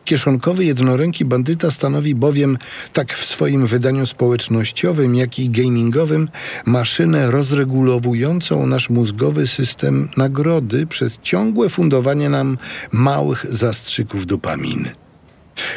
Kieszonkowy 0.05 0.65
jednoręki 0.65 1.25
bandyta 1.25 1.71
stanowi 1.71 2.15
bowiem, 2.15 2.59
tak 2.93 3.13
w 3.13 3.27
swoim 3.27 3.67
wydaniu 3.67 4.07
społecznościowym, 4.07 5.15
jak 5.15 5.39
i 5.39 5.51
gamingowym, 5.51 6.29
maszynę 6.67 7.31
rozregulowującą 7.31 8.67
nasz 8.67 8.91
mózgowy 8.91 9.47
system 9.47 10.09
nagrody 10.17 10.87
przez 10.87 11.19
ciągłe 11.19 11.69
fundowanie 11.69 12.29
nam 12.29 12.59
małych 12.93 13.47
zastrzyków 13.51 14.27
dopaminy. 14.27 14.93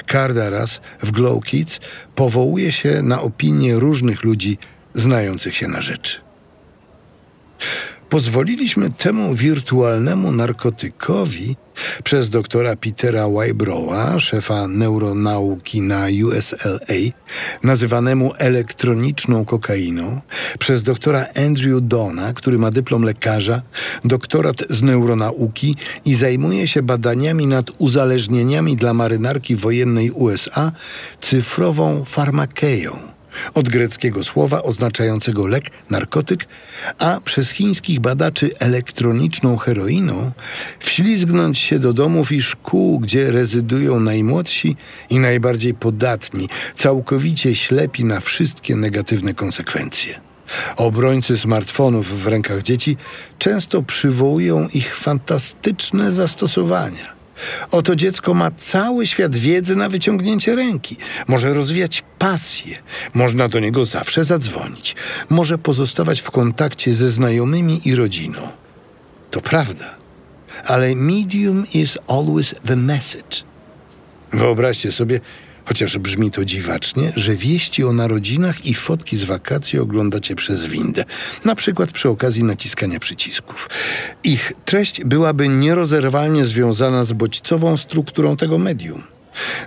Kardaras 0.06 0.82
w 1.04 1.12
Glow 1.12 1.44
Kids 1.44 1.80
powołuje 2.16 2.72
się 2.72 3.02
na 3.02 3.22
opinie 3.22 3.76
różnych 3.76 4.24
ludzi 4.24 4.58
znających 4.94 5.56
się 5.56 5.68
na 5.68 5.82
rzeczy. 5.82 6.26
Pozwoliliśmy 8.10 8.90
temu 8.90 9.36
wirtualnemu 9.36 10.32
narkotykowi 10.32 11.56
przez 12.04 12.30
doktora 12.30 12.76
Petera 12.76 13.30
Wybrowa, 13.30 14.20
szefa 14.20 14.68
neuronauki 14.68 15.82
na 15.82 16.08
USLA, 16.26 16.96
nazywanemu 17.64 18.32
elektroniczną 18.38 19.46
kokainą, 19.46 20.22
przez 20.60 20.84
doktora 20.84 21.26
Andrew 21.46 21.82
Dona, 21.82 22.34
który 22.34 22.58
ma 22.58 22.72
dyplom 22.72 23.04
lekarza, 23.04 23.62
doktorat 24.06 24.64
z 24.70 24.82
neuronauki 24.82 25.76
i 26.06 26.16
zajmuje 26.16 26.68
się 26.68 26.82
badaniami 26.82 27.48
nad 27.48 27.72
uzależnieniami 27.78 28.76
dla 28.76 28.94
marynarki 28.94 29.56
wojennej 29.56 30.12
USA, 30.12 30.72
cyfrową 31.22 32.06
farmakeją 32.06 33.15
od 33.54 33.70
greckiego 33.70 34.24
słowa 34.24 34.64
oznaczającego 34.64 35.48
lek, 35.48 35.70
narkotyk, 35.90 36.48
a 37.00 37.22
przez 37.22 37.50
chińskich 37.50 38.00
badaczy 38.00 38.50
elektroniczną 38.60 39.58
heroiną, 39.58 40.32
wślizgnąć 40.80 41.60
się 41.60 41.80
do 41.80 41.94
domów 41.94 42.32
i 42.32 42.42
szkół, 42.42 43.00
gdzie 43.00 43.32
rezydują 43.32 44.00
najmłodsi 44.00 44.76
i 45.10 45.20
najbardziej 45.20 45.74
podatni, 45.74 46.50
całkowicie 46.74 47.56
ślepi 47.56 48.06
na 48.06 48.20
wszystkie 48.20 48.76
negatywne 48.76 49.34
konsekwencje. 49.34 50.26
Obrońcy 50.78 51.38
smartfonów 51.38 52.24
w 52.24 52.28
rękach 52.28 52.62
dzieci 52.62 52.98
często 53.38 53.82
przywołują 53.82 54.68
ich 54.74 54.96
fantastyczne 54.96 56.12
zastosowania. 56.12 57.16
Oto 57.72 57.96
dziecko 57.96 58.34
ma 58.34 58.52
cały 58.52 59.08
świat 59.08 59.36
wiedzy 59.36 59.76
na 59.76 59.90
wyciągnięcie 59.90 60.56
ręki. 60.56 60.98
Może 61.28 61.54
rozwijać 61.54 62.04
pasję. 62.20 62.78
Można 63.14 63.48
do 63.48 63.60
niego 63.60 63.86
zawsze 63.86 64.24
zadzwonić. 64.24 64.96
Może 65.30 65.58
pozostawać 65.58 66.22
w 66.22 66.32
kontakcie 66.32 66.94
ze 66.94 67.10
znajomymi 67.10 67.88
i 67.88 67.96
rodziną. 67.96 68.48
To 69.32 69.42
prawda. 69.42 69.96
Ale 70.66 70.96
medium 70.96 71.66
is 71.74 71.98
always 72.08 72.56
the 72.66 72.76
message. 72.76 73.44
Wyobraźcie 74.34 74.92
sobie, 74.92 75.20
chociaż 75.66 75.98
brzmi 75.98 76.32
to 76.32 76.46
dziwacznie, 76.46 77.14
że 77.16 77.36
wieści 77.36 77.84
o 77.84 77.94
narodzinach 77.94 78.66
i 78.66 78.74
fotki 78.74 79.18
z 79.18 79.24
wakacji 79.24 79.80
oglądacie 79.80 80.36
przez 80.36 80.66
windę, 80.66 81.06
na 81.46 81.56
przykład 81.56 81.92
przy 81.92 82.10
okazji 82.10 82.44
naciskania 82.44 83.00
przycisków. 83.00 83.70
Ich 84.24 84.54
treść 84.66 85.04
byłaby 85.04 85.50
nierozerwalnie 85.50 86.46
związana 86.46 87.04
z 87.04 87.14
bodźcową 87.14 87.78
strukturą 87.78 88.38
tego 88.38 88.58
medium. 88.58 89.04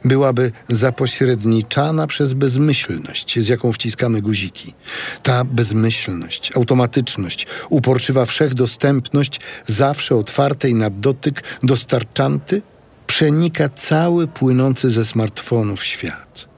Byłaby 0.05 0.53
zapośredniczana 0.68 2.07
przez 2.07 2.34
bezmyślność, 2.34 3.38
z 3.40 3.49
jaką 3.49 3.72
wciskamy 3.72 4.20
guziki. 4.20 4.74
Ta 5.22 5.44
bezmyślność, 5.44 6.53
automatyczność, 6.57 7.46
uporczywa 7.70 8.26
wszechdostępność, 8.26 9.40
zawsze 9.66 10.14
otwartej 10.14 10.74
na 10.74 10.90
dotyk, 10.90 11.42
dostarczanty, 11.62 12.62
przenika 13.09 13.69
cały 13.69 14.29
płynący 14.29 14.91
ze 14.91 15.05
smartfonów 15.05 15.85
świat. 15.85 16.49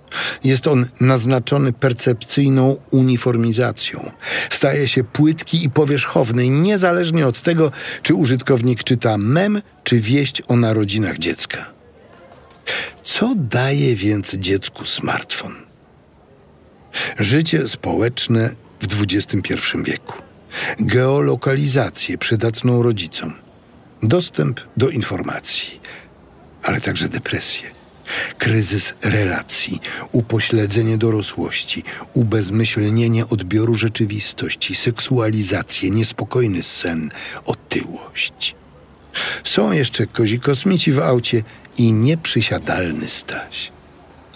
Jest 0.45 0.67
on 0.67 0.87
naznaczony 1.01 1.73
percepcyjną 1.73 2.77
uniformizacją. 2.91 4.11
Staje 4.51 4.89
się 4.89 5.05
płytki 5.05 5.65
i 5.65 5.71
powierzchowny, 5.71 6.51
niezależnie 6.51 7.27
od 7.27 7.41
tego, 7.43 7.71
czy 8.03 8.15
użytkownik 8.15 8.85
czyta 8.85 9.19
mem, 9.19 9.63
czy 9.85 10.01
wieść 10.01 10.43
o 10.49 10.57
narodzinach 10.57 11.19
dziecka. 11.19 11.71
Co 13.03 13.35
daje 13.37 13.97
więc 13.97 14.35
dziecku 14.35 14.85
smartfon? 14.85 15.55
Życie 17.19 17.69
społeczne 17.69 18.51
w 18.81 19.03
XXI 19.03 19.55
wieku, 19.85 20.15
geolokalizację 20.81 22.19
przydatną 22.19 22.83
rodzicom, 22.83 23.35
dostęp 24.03 24.61
do 24.77 24.89
informacji, 24.89 25.81
ale 26.63 26.81
także 26.81 27.09
depresję, 27.09 27.71
kryzys 28.39 28.95
relacji, 29.03 29.81
upośledzenie 30.13 30.99
dorosłości, 30.99 31.83
ubezmyślnienie 32.15 33.27
odbioru 33.27 33.75
rzeczywistości, 33.75 34.75
seksualizację, 34.75 35.91
niespokojny 35.91 36.63
sen, 36.63 37.11
otyłość. 37.47 38.55
Są 39.45 39.73
jeszcze 39.73 40.07
kozi 40.07 40.41
kosmici 40.41 40.93
w 40.93 40.99
aucie 40.99 41.43
i 41.79 41.93
nieprzysiadalny 41.93 43.09
Staś. 43.09 43.73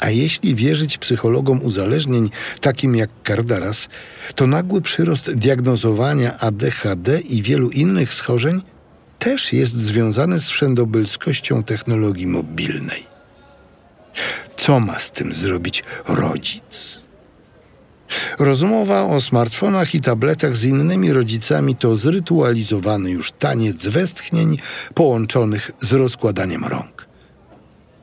A 0.01 0.11
jeśli 0.11 0.55
wierzyć 0.55 0.99
psychologom 0.99 1.61
uzależnień, 1.63 2.31
takim 2.61 2.97
jak 2.97 3.11
Kardaras, 3.23 3.89
to 4.35 4.47
nagły 4.47 4.83
przyrost 4.83 5.35
diagnozowania 5.35 6.39
ADHD 6.39 7.21
i 7.21 7.43
wielu 7.43 7.71
innych 7.71 8.15
schorzeń 8.15 8.63
też 9.19 9.53
jest 9.53 9.73
związany 9.73 10.41
z 10.41 10.49
wszędobylskością 10.49 11.63
technologii 11.63 12.27
mobilnej. 12.27 13.07
Co 14.57 14.81
ma 14.81 14.99
z 14.99 15.11
tym 15.11 15.33
zrobić 15.33 15.85
rodzic? 16.09 17.05
Rozmowa 18.39 19.03
o 19.03 19.21
smartfonach 19.21 19.95
i 19.95 20.01
tabletach 20.01 20.57
z 20.57 20.65
innymi 20.65 21.13
rodzicami 21.13 21.77
to 21.77 21.97
zrytualizowany 21.97 23.11
już 23.11 23.33
taniec 23.33 23.87
westchnień 23.87 24.59
połączonych 24.95 25.71
z 25.79 25.93
rozkładaniem 25.93 26.65
rąk. 26.65 27.09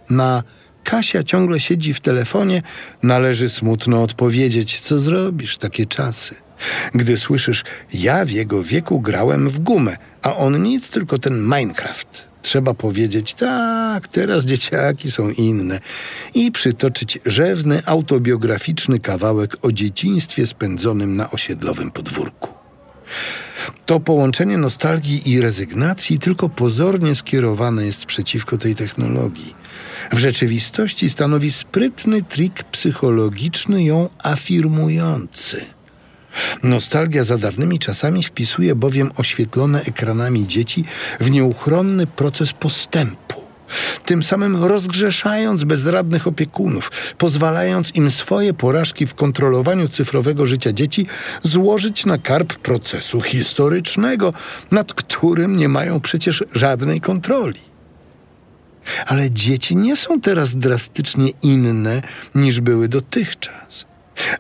Na 0.10 0.44
Kasia 0.84 1.24
ciągle 1.24 1.60
siedzi 1.60 1.94
w 1.94 2.00
telefonie, 2.00 2.62
należy 3.04 3.50
smutno 3.50 4.04
odpowiedzieć, 4.04 4.80
co 4.80 5.00
zrobisz, 5.00 5.58
takie 5.58 5.86
czasy. 5.86 6.36
Gdy 6.94 7.18
słyszysz, 7.18 7.64
ja 7.94 8.26
w 8.26 8.30
jego 8.30 8.64
wieku 8.64 9.00
grałem 9.00 9.50
w 9.50 9.60
gumę, 9.60 9.98
a 10.22 10.36
on 10.36 10.64
nic, 10.64 10.90
tylko 10.90 11.20
ten 11.20 11.44
Minecraft. 11.44 12.32
Trzeba 12.42 12.74
powiedzieć, 12.74 13.34
tak, 13.34 14.08
teraz 14.08 14.46
dzieciaki 14.46 15.12
są 15.12 15.30
inne 15.30 15.80
i 16.34 16.52
przytoczyć 16.52 17.20
rzewny, 17.26 17.82
autobiograficzny 17.86 19.00
kawałek 19.00 19.58
o 19.62 19.72
dzieciństwie 19.72 20.48
spędzonym 20.48 21.16
na 21.16 21.32
osiedlowym 21.32 21.92
podwórku. 21.92 22.50
To 23.86 24.00
połączenie 24.00 24.58
nostalgii 24.58 25.30
i 25.32 25.42
rezygnacji 25.42 26.20
tylko 26.20 26.50
pozornie 26.50 27.16
skierowane 27.16 27.86
jest 27.86 28.06
przeciwko 28.06 28.58
tej 28.58 28.76
technologii. 28.76 29.61
W 30.12 30.18
rzeczywistości 30.18 31.10
stanowi 31.10 31.52
sprytny 31.52 32.22
trik 32.22 32.64
psychologiczny 32.64 33.84
ją 33.84 34.10
afirmujący. 34.24 35.66
Nostalgia 36.64 37.24
za 37.24 37.38
dawnymi 37.38 37.80
czasami 37.80 38.24
wpisuje 38.24 38.76
bowiem 38.76 39.12
oświetlone 39.18 39.82
ekranami 39.82 40.48
dzieci 40.48 40.84
w 41.20 41.32
nieuchronny 41.32 42.08
proces 42.08 42.54
postępu. 42.54 43.42
Tym 44.06 44.24
samym 44.24 44.64
rozgrzeszając 44.64 45.64
bezradnych 45.64 46.28
opiekunów, 46.28 46.92
pozwalając 47.18 47.96
im 47.96 48.12
swoje 48.12 48.54
porażki 48.54 49.08
w 49.08 49.16
kontrolowaniu 49.16 49.88
cyfrowego 49.88 50.48
życia 50.48 50.74
dzieci 50.74 51.08
złożyć 51.44 52.06
na 52.06 52.18
karb 52.18 52.54
procesu 52.54 53.22
historycznego, 53.22 54.34
nad 54.72 54.94
którym 54.94 55.56
nie 55.56 55.70
mają 55.70 56.00
przecież 56.00 56.44
żadnej 56.54 57.02
kontroli. 57.02 57.71
Ale 59.06 59.32
dzieci 59.32 59.76
nie 59.76 59.96
są 59.96 60.22
teraz 60.22 60.56
drastycznie 60.56 61.30
inne 61.44 62.02
niż 62.36 62.62
były 62.62 62.88
dotychczas 62.88 63.92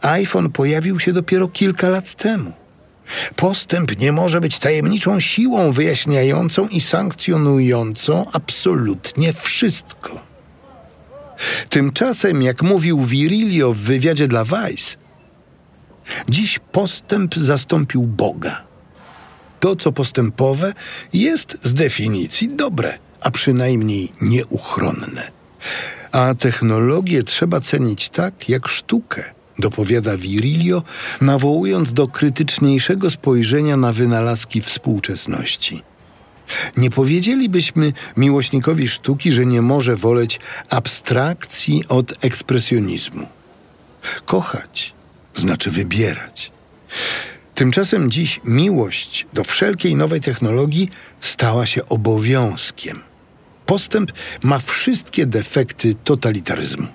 iPhone 0.01 0.49
pojawił 0.49 0.99
się 0.99 1.13
dopiero 1.13 1.47
kilka 1.47 1.89
lat 1.89 2.15
temu. 2.15 2.53
Postęp 3.35 3.99
nie 3.99 4.11
może 4.11 4.41
być 4.41 4.59
tajemniczą 4.59 5.19
siłą 5.19 5.71
wyjaśniającą 5.71 6.67
i 6.67 6.81
sankcjonującą 6.81 8.25
absolutnie 8.31 9.33
wszystko. 9.33 10.19
Tymczasem, 11.69 12.41
jak 12.41 12.61
mówił 12.61 13.05
Virilio 13.05 13.73
w 13.73 13.77
wywiadzie 13.77 14.27
dla 14.27 14.45
Vice, 14.45 14.97
dziś 16.29 16.59
postęp 16.71 17.35
zastąpił 17.35 18.03
Boga. 18.03 18.63
To, 19.59 19.75
co 19.75 19.91
postępowe, 19.91 20.73
jest 21.13 21.57
z 21.61 21.73
definicji 21.73 22.47
dobre, 22.47 22.97
a 23.21 23.31
przynajmniej 23.31 24.09
nieuchronne. 24.21 25.31
A 26.11 26.35
technologię 26.35 27.23
trzeba 27.23 27.59
cenić 27.59 28.09
tak, 28.09 28.49
jak 28.49 28.67
sztukę– 28.67 29.23
dopowiada 29.61 30.17
Virilio, 30.17 30.83
nawołując 31.21 31.93
do 31.93 32.07
krytyczniejszego 32.07 33.09
spojrzenia 33.09 33.77
na 33.77 33.93
wynalazki 33.93 34.61
współczesności. 34.61 35.83
Nie 36.77 36.89
powiedzielibyśmy 36.89 37.93
miłośnikowi 38.17 38.87
sztuki, 38.87 39.31
że 39.31 39.45
nie 39.45 39.61
może 39.61 39.95
woleć 39.95 40.39
abstrakcji 40.69 41.83
od 41.89 42.25
ekspresjonizmu. 42.25 43.27
Kochać 44.25 44.93
znaczy 45.33 45.71
wybierać. 45.71 46.51
Tymczasem 47.55 48.11
dziś 48.11 48.41
miłość 48.45 49.27
do 49.33 49.43
wszelkiej 49.43 49.95
nowej 49.95 50.21
technologii 50.21 50.89
stała 51.21 51.65
się 51.65 51.85
obowiązkiem. 51.85 53.10
Postęp 53.65 54.11
ma 54.43 54.59
wszystkie 54.59 55.25
defekty 55.25 55.95
totalitaryzmu. 56.03 56.87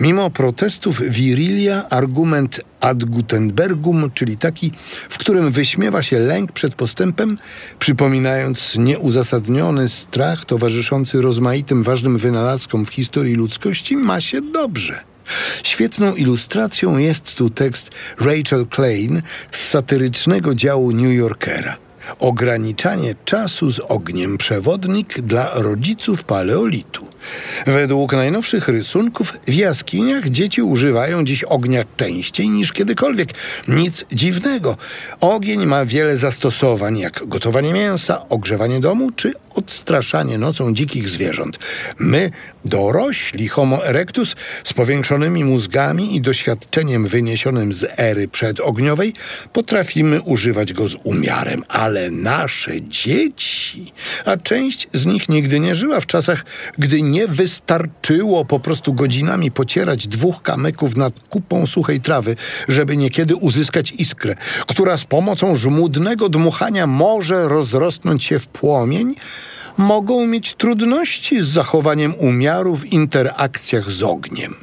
Mimo 0.00 0.30
protestów 0.30 1.02
Virilia 1.02 1.88
argument 1.88 2.60
ad 2.80 3.04
Gutenbergum, 3.04 4.10
czyli 4.14 4.36
taki, 4.36 4.72
w 5.10 5.18
którym 5.18 5.52
wyśmiewa 5.52 6.02
się 6.02 6.18
lęk 6.18 6.52
przed 6.52 6.74
postępem, 6.74 7.38
przypominając 7.78 8.76
nieuzasadniony 8.78 9.88
strach 9.88 10.44
towarzyszący 10.44 11.22
rozmaitym 11.22 11.82
ważnym 11.82 12.18
wynalazkom 12.18 12.86
w 12.86 12.90
historii 12.90 13.34
ludzkości, 13.34 13.96
ma 13.96 14.20
się 14.20 14.40
dobrze. 14.40 15.04
Świetną 15.62 16.14
ilustracją 16.14 16.98
jest 16.98 17.34
tu 17.34 17.50
tekst 17.50 17.90
Rachel 18.18 18.66
Klein 18.66 19.22
z 19.50 19.68
satyrycznego 19.68 20.54
działu 20.54 20.92
New 20.92 21.14
Yorkera. 21.14 21.89
Ograniczanie 22.18 23.14
czasu 23.24 23.70
z 23.70 23.80
ogniem 23.80 24.38
przewodnik 24.38 25.20
dla 25.20 25.50
rodziców 25.54 26.24
paleolitu. 26.24 27.08
Według 27.66 28.12
najnowszych 28.12 28.68
rysunków 28.68 29.38
w 29.46 29.54
jaskiniach 29.54 30.28
dzieci 30.28 30.62
używają 30.62 31.24
dziś 31.24 31.44
ognia 31.44 31.84
częściej 31.96 32.48
niż 32.48 32.72
kiedykolwiek. 32.72 33.28
Nic 33.68 34.04
dziwnego. 34.12 34.76
Ogień 35.20 35.66
ma 35.66 35.84
wiele 35.84 36.16
zastosowań, 36.16 36.98
jak 36.98 37.22
gotowanie 37.26 37.72
mięsa, 37.72 38.28
ogrzewanie 38.28 38.80
domu 38.80 39.10
czy 39.16 39.32
odstraszanie 39.54 40.38
nocą 40.38 40.74
dzikich 40.74 41.08
zwierząt. 41.08 41.58
My, 41.98 42.30
dorośli 42.64 43.48
Homo 43.48 43.86
erectus, 43.86 44.36
z 44.64 44.72
powiększonymi 44.72 45.44
mózgami 45.44 46.16
i 46.16 46.20
doświadczeniem 46.20 47.06
wyniesionym 47.06 47.72
z 47.72 47.86
ery 47.96 48.28
przedogniowej, 48.28 49.12
potrafimy 49.52 50.20
używać 50.20 50.72
go 50.72 50.88
z 50.88 50.96
umiarem, 51.02 51.64
ale 51.68 51.99
ale 52.00 52.10
nasze 52.10 52.82
dzieci, 52.82 53.92
a 54.24 54.36
część 54.36 54.88
z 54.92 55.06
nich 55.06 55.28
nigdy 55.28 55.60
nie 55.60 55.74
żyła 55.74 56.00
w 56.00 56.06
czasach, 56.06 56.44
gdy 56.78 57.02
nie 57.02 57.28
wystarczyło 57.28 58.44
po 58.44 58.60
prostu 58.60 58.94
godzinami 58.94 59.50
pocierać 59.50 60.06
dwóch 60.06 60.42
kamyków 60.42 60.96
nad 60.96 61.14
kupą 61.28 61.66
suchej 61.66 62.00
trawy, 62.00 62.36
żeby 62.68 62.96
niekiedy 62.96 63.36
uzyskać 63.36 63.92
iskrę, 63.92 64.34
która 64.66 64.96
z 64.96 65.04
pomocą 65.04 65.56
żmudnego 65.56 66.28
dmuchania 66.28 66.86
może 66.86 67.48
rozrosnąć 67.48 68.24
się 68.24 68.38
w 68.38 68.48
płomień, 68.48 69.14
mogą 69.76 70.26
mieć 70.26 70.54
trudności 70.54 71.40
z 71.40 71.46
zachowaniem 71.46 72.14
umiaru 72.14 72.76
w 72.76 72.92
interakcjach 72.92 73.90
z 73.90 74.02
ogniem. 74.02 74.54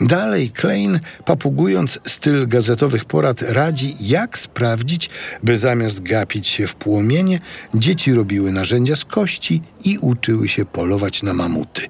Dalej 0.00 0.50
Klein, 0.50 1.00
papugując 1.24 1.98
styl 2.06 2.48
gazetowych 2.48 3.04
porad, 3.04 3.42
radzi, 3.42 3.94
jak 4.00 4.38
sprawdzić, 4.38 5.10
by 5.42 5.58
zamiast 5.58 6.00
gapić 6.00 6.48
się 6.48 6.66
w 6.66 6.74
płomienie, 6.74 7.38
dzieci 7.74 8.14
robiły 8.14 8.52
narzędzia 8.52 8.96
z 8.96 9.04
kości 9.04 9.62
i 9.84 9.98
uczyły 9.98 10.48
się 10.48 10.64
polować 10.64 11.22
na 11.22 11.34
mamuty. 11.34 11.82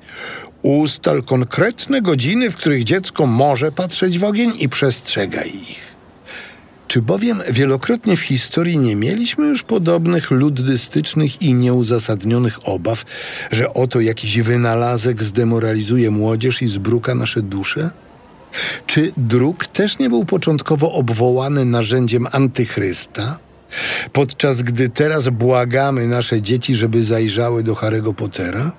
Ustal 0.62 1.22
konkretne 1.22 2.02
godziny, 2.02 2.50
w 2.50 2.56
których 2.56 2.84
dziecko 2.84 3.26
może 3.26 3.72
patrzeć 3.72 4.18
w 4.18 4.24
ogień 4.24 4.52
i 4.58 4.68
przestrzegaj 4.68 5.48
ich. 5.48 5.89
Czy 6.90 7.02
bowiem 7.02 7.42
wielokrotnie 7.52 8.16
w 8.16 8.20
historii 8.20 8.78
nie 8.78 8.96
mieliśmy 8.96 9.46
już 9.46 9.62
podobnych 9.62 10.30
luddystycznych 10.30 11.42
i 11.42 11.54
nieuzasadnionych 11.54 12.68
obaw, 12.68 13.04
że 13.52 13.74
oto 13.74 14.00
jakiś 14.00 14.40
wynalazek 14.40 15.22
zdemoralizuje 15.22 16.10
młodzież 16.10 16.62
i 16.62 16.66
zbruka 16.66 17.14
nasze 17.14 17.42
dusze? 17.42 17.90
Czy 18.86 19.12
druk 19.16 19.66
też 19.66 19.98
nie 19.98 20.08
był 20.08 20.24
początkowo 20.24 20.92
obwołany 20.92 21.64
narzędziem 21.64 22.26
antychrysta? 22.32 23.38
Podczas 24.12 24.62
gdy 24.62 24.88
teraz 24.88 25.28
błagamy 25.28 26.06
nasze 26.06 26.42
dzieci, 26.42 26.74
żeby 26.74 27.04
zajrzały 27.04 27.62
do 27.62 27.74
Harry'ego 27.74 28.14
Pottera? 28.14 28.72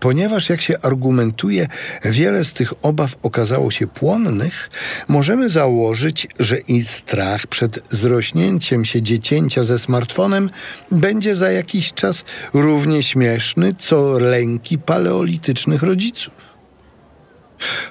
Ponieważ, 0.00 0.48
jak 0.48 0.60
się 0.60 0.78
argumentuje, 0.82 1.68
wiele 2.04 2.44
z 2.44 2.52
tych 2.52 2.72
obaw 2.82 3.16
okazało 3.22 3.70
się 3.70 3.86
płonnych, 3.86 4.70
możemy 5.08 5.48
założyć, 5.48 6.28
że 6.38 6.56
i 6.56 6.84
strach 6.84 7.46
przed 7.46 7.82
zrośnięciem 7.88 8.84
się 8.84 9.02
dziecięcia 9.02 9.64
ze 9.64 9.78
smartfonem 9.78 10.50
będzie 10.90 11.34
za 11.34 11.50
jakiś 11.50 11.92
czas 11.92 12.24
równie 12.54 13.02
śmieszny, 13.02 13.74
co 13.78 14.18
lęki 14.18 14.78
paleolitycznych 14.78 15.82
rodziców. 15.82 16.34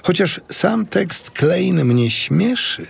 Chociaż 0.02 0.40
sam 0.50 0.86
tekst 0.86 1.30
Klein 1.30 1.84
mnie 1.84 2.10
śmieszy, 2.10 2.86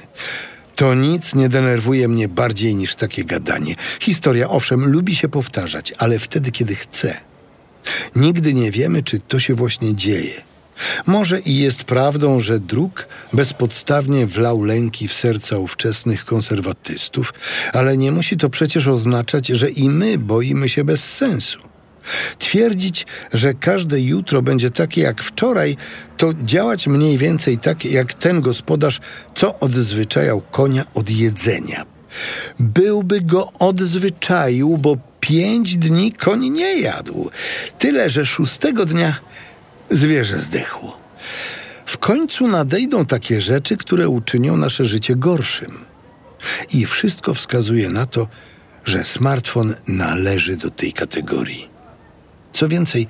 to 0.75 0.95
nic 0.95 1.35
nie 1.35 1.49
denerwuje 1.49 2.09
mnie 2.09 2.29
bardziej 2.29 2.75
niż 2.75 2.95
takie 2.95 3.25
gadanie. 3.25 3.75
Historia, 4.01 4.49
owszem, 4.49 4.89
lubi 4.89 5.17
się 5.17 5.29
powtarzać, 5.29 5.95
ale 5.99 6.19
wtedy, 6.19 6.51
kiedy 6.51 6.75
chce– 6.75 7.17
Nigdy 8.17 8.55
nie 8.55 8.71
wiemy, 8.71 9.03
czy 9.03 9.21
to 9.21 9.41
się 9.41 9.55
właśnie 9.55 9.95
dzieje. 9.95 10.47
Może 11.07 11.41
i 11.41 11.57
jest 11.57 11.85
prawdą, 11.85 12.41
że 12.41 12.61
druk 12.61 13.09
bezpodstawnie 13.33 14.27
wlał 14.27 14.65
lęki 14.65 15.09
w 15.09 15.13
serca 15.13 15.59
ówczesnych 15.59 16.25
konserwatystów, 16.25 17.35
ale 17.73 17.97
nie 17.97 18.13
musi 18.13 18.37
to 18.37 18.51
przecież 18.51 18.89
oznaczać, 18.89 19.47
że 19.47 19.71
i 19.71 19.91
my 19.91 20.19
boimy 20.19 20.69
się 20.69 20.85
bez 20.85 21.05
sensu. 21.05 21.59
Twierdzić, 22.39 23.07
że 23.33 23.55
każde 23.55 24.01
jutro 24.01 24.43
będzie 24.43 24.71
takie 24.71 25.01
jak 25.01 25.23
wczoraj, 25.23 25.77
to 26.17 26.33
działać 26.45 26.87
mniej 26.87 27.19
więcej 27.19 27.59
tak 27.59 27.85
jak 27.85 28.15
ten 28.15 28.41
gospodarz, 28.41 29.01
co 29.35 29.59
odzwyczajał 29.59 30.41
konia 30.41 30.85
od 30.95 31.11
jedzenia. 31.11 31.87
Byłby 32.61 33.21
go 33.21 33.53
odzwyczaił, 33.59 34.79
bo 34.79 34.97
pięć 35.27 35.77
dni 35.77 36.13
koń 36.13 36.51
nie 36.51 36.81
jadł. 36.81 37.31
Tyle, 37.79 38.11
że 38.11 38.27
szóstego 38.27 38.87
dnia 38.87 39.17
zwierzę 39.91 40.39
zdechło. 40.39 40.99
W 41.87 41.99
końcu 41.99 42.47
nadejdą 42.47 43.07
takie 43.07 43.41
rzeczy, 43.41 43.77
które 43.77 44.09
uczynią 44.09 44.57
nasze 44.57 44.85
życie 44.85 45.17
gorszym. 45.17 45.79
I 46.73 46.87
wszystko 46.87 47.35
wskazuje 47.35 47.89
na 47.89 48.07
to, 48.07 48.29
że 48.85 49.05
smartfon 49.05 49.75
należy 49.89 50.57
do 50.57 50.71
tej 50.71 50.93
kategorii. 50.93 51.69
Co 52.53 52.69
więcej, 52.69 53.07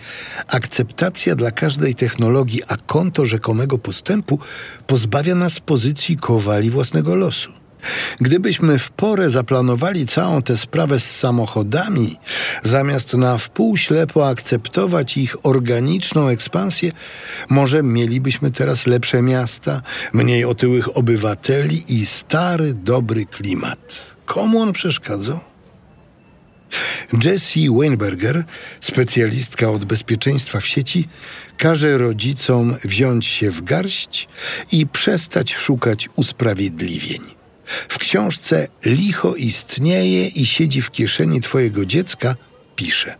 akceptacja 0.46 1.34
dla 1.36 1.50
każdej 1.50 1.94
technologii, 1.94 2.62
a 2.68 2.76
konto 2.76 3.24
rzekomego 3.24 3.78
postępu 3.78 4.38
pozbawia 4.86 5.34
nas 5.34 5.60
pozycji 5.60 6.16
kowali 6.16 6.70
własnego 6.70 7.14
losu. 7.14 7.65
Gdybyśmy 8.20 8.78
w 8.78 8.90
porę 8.90 9.30
zaplanowali 9.30 10.06
całą 10.06 10.42
tę 10.42 10.56
sprawę 10.56 11.00
z 11.00 11.16
samochodami, 11.16 12.16
zamiast 12.62 13.14
na 13.14 13.38
wpół 13.38 13.76
ślepo 13.76 14.28
akceptować 14.28 15.16
ich 15.16 15.46
organiczną 15.46 16.28
ekspansję, 16.28 16.92
może 17.48 17.82
mielibyśmy 17.82 18.50
teraz 18.50 18.86
lepsze 18.86 19.22
miasta, 19.22 19.82
mniej 20.12 20.44
otyłych 20.44 20.96
obywateli 20.96 21.82
i 21.88 22.06
stary, 22.06 22.74
dobry 22.74 23.26
klimat. 23.26 24.02
Komu 24.24 24.60
on 24.60 24.72
przeszkadzał? 24.72 25.40
Jessie 27.24 27.68
Weinberger, 27.70 28.44
specjalistka 28.80 29.70
od 29.70 29.84
bezpieczeństwa 29.84 30.60
w 30.60 30.66
sieci, 30.66 31.08
każe 31.56 31.98
rodzicom 31.98 32.76
wziąć 32.84 33.26
się 33.26 33.50
w 33.50 33.62
garść 33.64 34.28
i 34.72 34.86
przestać 34.86 35.54
szukać 35.54 36.08
usprawiedliwień. 36.16 37.35
W 37.88 37.98
książce 37.98 38.68
Licho 38.84 39.34
istnieje 39.34 40.26
i 40.26 40.46
siedzi 40.46 40.82
w 40.82 40.90
kieszeni 40.90 41.40
twojego 41.40 41.86
dziecka 41.86 42.34
pisze. 42.76 43.16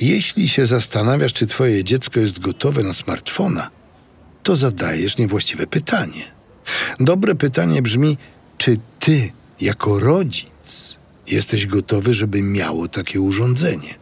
Jeśli 0.00 0.48
się 0.48 0.66
zastanawiasz, 0.66 1.32
czy 1.32 1.46
twoje 1.46 1.84
dziecko 1.84 2.20
jest 2.20 2.38
gotowe 2.38 2.82
na 2.82 2.92
smartfona, 2.92 3.70
to 4.42 4.56
zadajesz 4.56 5.18
niewłaściwe 5.18 5.66
pytanie. 5.66 6.24
Dobre 7.00 7.34
pytanie 7.34 7.82
brzmi, 7.82 8.16
czy 8.58 8.78
ty, 9.00 9.30
jako 9.60 10.00
rodzic, 10.00 10.98
jesteś 11.26 11.66
gotowy, 11.66 12.14
żeby 12.14 12.42
miało 12.42 12.88
takie 12.88 13.20
urządzenie? 13.20 13.94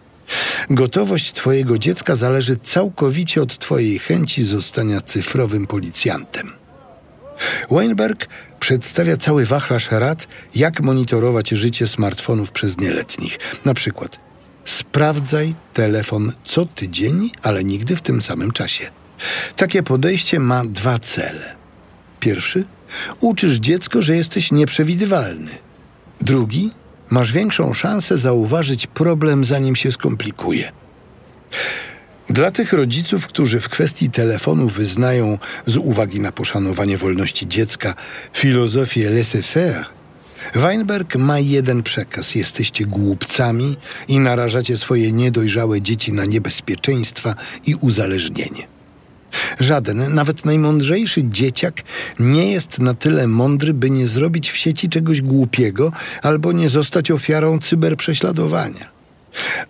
Gotowość 0.70 1.32
Twojego 1.32 1.78
dziecka 1.78 2.16
zależy 2.16 2.56
całkowicie 2.56 3.42
od 3.42 3.58
Twojej 3.58 3.98
chęci 3.98 4.44
zostania 4.44 5.00
cyfrowym 5.00 5.66
policjantem. 5.66 6.52
Weinberg 7.70 8.28
przedstawia 8.60 9.16
cały 9.16 9.46
wachlarz 9.46 9.90
rad, 9.90 10.28
jak 10.54 10.80
monitorować 10.80 11.48
życie 11.48 11.86
smartfonów 11.86 12.50
przez 12.50 12.78
nieletnich. 12.78 13.38
Na 13.64 13.74
przykład 13.74 14.18
sprawdzaj 14.64 15.54
telefon 15.74 16.32
co 16.44 16.66
tydzień, 16.66 17.30
ale 17.42 17.64
nigdy 17.64 17.96
w 17.96 18.02
tym 18.02 18.22
samym 18.22 18.50
czasie. 18.50 18.90
Takie 19.56 19.82
podejście 19.82 20.40
ma 20.40 20.64
dwa 20.64 20.98
cele. 20.98 21.54
Pierwszy, 22.20 22.64
uczysz 23.20 23.54
dziecko, 23.56 24.02
że 24.02 24.16
jesteś 24.16 24.52
nieprzewidywalny. 24.52 25.50
Drugi, 26.20 26.70
masz 27.10 27.32
większą 27.32 27.74
szansę 27.74 28.18
zauważyć 28.18 28.86
problem, 28.86 29.44
zanim 29.44 29.76
się 29.76 29.92
skomplikuje. 29.92 30.72
Dla 32.28 32.50
tych 32.50 32.72
rodziców, 32.72 33.26
którzy 33.26 33.60
w 33.60 33.68
kwestii 33.68 34.10
telefonu 34.10 34.68
wyznają 34.68 35.38
z 35.66 35.76
uwagi 35.76 36.20
na 36.20 36.32
poszanowanie 36.32 36.98
wolności 36.98 37.48
dziecka 37.48 37.94
filozofię 38.32 39.10
laissez-faire, 39.10 39.84
Weinberg 40.54 41.16
ma 41.16 41.38
jeden 41.38 41.82
przekaz: 41.82 42.34
jesteście 42.34 42.84
głupcami 42.84 43.76
i 44.08 44.18
narażacie 44.20 44.76
swoje 44.76 45.12
niedojrzałe 45.12 45.80
dzieci 45.80 46.12
na 46.12 46.24
niebezpieczeństwa 46.24 47.34
i 47.66 47.74
uzależnienie. 47.74 48.66
Żaden, 49.60 50.14
nawet 50.14 50.44
najmądrzejszy 50.44 51.24
dzieciak 51.24 51.82
nie 52.18 52.52
jest 52.52 52.78
na 52.78 52.94
tyle 52.94 53.26
mądry, 53.26 53.74
by 53.74 53.90
nie 53.90 54.06
zrobić 54.06 54.50
w 54.50 54.56
sieci 54.56 54.88
czegoś 54.88 55.22
głupiego 55.22 55.92
albo 56.22 56.52
nie 56.52 56.68
zostać 56.68 57.10
ofiarą 57.10 57.58
cyberprześladowania. 57.58 58.93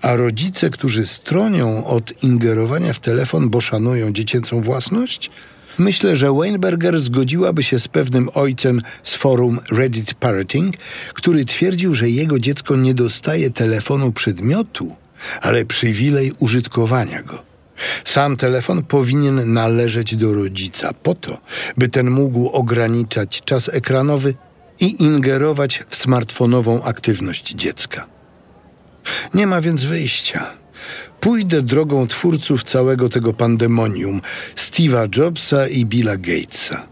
A 0.02 0.16
rodzice, 0.16 0.70
którzy 0.70 1.06
stronią 1.06 1.86
od 1.86 2.22
ingerowania 2.22 2.92
w 2.92 3.00
telefon, 3.00 3.50
bo 3.50 3.60
szanują 3.60 4.12
dziecięcą 4.12 4.60
własność? 4.60 5.30
Myślę, 5.78 6.16
że 6.16 6.32
Weinberger 6.32 6.98
zgodziłaby 6.98 7.62
się 7.62 7.78
z 7.78 7.88
pewnym 7.88 8.28
ojcem 8.34 8.82
z 9.02 9.14
forum 9.14 9.60
Reddit 9.72 10.14
Parenting, 10.14 10.76
który 11.14 11.44
twierdził, 11.44 11.94
że 11.94 12.10
jego 12.10 12.38
dziecko 12.38 12.76
nie 12.76 12.94
dostaje 12.94 13.50
telefonu 13.50 14.12
przedmiotu, 14.12 14.96
ale 15.40 15.64
przywilej 15.64 16.32
użytkowania 16.38 17.22
go. 17.22 17.42
Sam 18.04 18.36
telefon 18.36 18.82
powinien 18.82 19.52
należeć 19.52 20.16
do 20.16 20.34
rodzica 20.34 20.92
po 21.02 21.14
to, 21.14 21.38
by 21.76 21.88
ten 21.88 22.10
mógł 22.10 22.48
ograniczać 22.48 23.42
czas 23.44 23.70
ekranowy 23.72 24.34
i 24.80 25.02
ingerować 25.02 25.84
w 25.88 25.96
smartfonową 25.96 26.82
aktywność 26.82 27.50
dziecka. 27.54 28.13
Nie 29.34 29.46
ma 29.46 29.60
więc 29.60 29.84
wyjścia. 29.84 30.46
Pójdę 31.20 31.62
drogą 31.62 32.06
twórców 32.06 32.64
całego 32.64 33.08
tego 33.08 33.32
pandemonium, 33.32 34.20
Steve'a 34.56 35.18
Jobsa 35.18 35.68
i 35.68 35.86
Billa 35.86 36.16
Gatesa. 36.16 36.86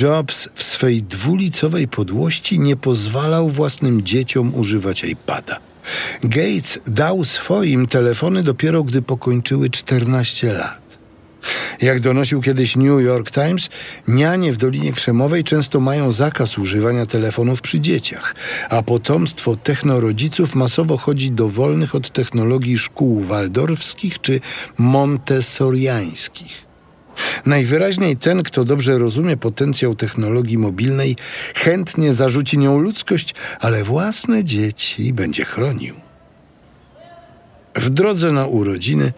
Jobs 0.00 0.48
w 0.54 0.62
swej 0.62 1.02
dwulicowej 1.02 1.88
podłości 1.88 2.58
nie 2.58 2.76
pozwalał 2.76 3.48
własnym 3.48 4.02
dzieciom 4.02 4.54
używać 4.54 5.04
iPada. 5.04 5.60
Gates 6.22 6.78
dał 6.86 7.24
swoim 7.24 7.86
telefony 7.86 8.42
dopiero 8.42 8.82
gdy 8.82 9.02
pokończyły 9.02 9.70
14 9.70 10.52
lat. 10.52 10.89
Jak 11.82 12.00
donosił 12.00 12.42
kiedyś 12.42 12.76
New 12.76 13.02
York 13.02 13.30
Times, 13.30 13.68
nianie 14.08 14.52
w 14.52 14.56
Dolinie 14.56 14.92
Krzemowej 14.92 15.44
często 15.44 15.80
mają 15.80 16.12
zakaz 16.12 16.58
używania 16.58 17.06
telefonów 17.06 17.60
przy 17.60 17.80
dzieciach, 17.80 18.34
a 18.70 18.82
potomstwo 18.82 19.56
technorodziców 19.56 20.54
masowo 20.54 20.96
chodzi 20.96 21.30
do 21.30 21.48
wolnych 21.48 21.94
od 21.94 22.12
technologii 22.12 22.78
szkół 22.78 23.24
waldorfskich 23.24 24.20
czy 24.20 24.40
montessoriańskich. 24.78 26.70
Najwyraźniej 27.46 28.16
ten, 28.16 28.42
kto 28.42 28.64
dobrze 28.64 28.98
rozumie 28.98 29.36
potencjał 29.36 29.94
technologii 29.94 30.58
mobilnej, 30.58 31.16
chętnie 31.54 32.14
zarzuci 32.14 32.58
nią 32.58 32.78
ludzkość, 32.78 33.34
ale 33.60 33.84
własne 33.84 34.44
dzieci 34.44 35.12
będzie 35.12 35.44
chronił. 35.44 35.94
W 37.74 37.90
drodze 37.90 38.32
na 38.32 38.46
urodziny 38.46 39.12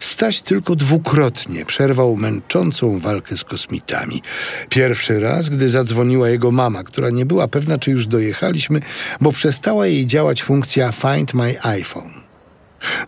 Staś 0.00 0.40
tylko 0.40 0.76
dwukrotnie 0.76 1.64
przerwał 1.64 2.16
męczącą 2.16 2.98
walkę 2.98 3.36
z 3.36 3.44
kosmitami. 3.44 4.22
Pierwszy 4.68 5.20
raz, 5.20 5.48
gdy 5.48 5.70
zadzwoniła 5.70 6.28
jego 6.28 6.50
mama, 6.50 6.82
która 6.84 7.10
nie 7.10 7.26
była 7.26 7.48
pewna, 7.48 7.78
czy 7.78 7.90
już 7.90 8.06
dojechaliśmy, 8.06 8.80
bo 9.20 9.32
przestała 9.32 9.86
jej 9.86 10.06
działać 10.06 10.42
funkcja 10.42 10.92
Find 10.92 11.34
My 11.34 11.62
iPhone. 11.62 12.26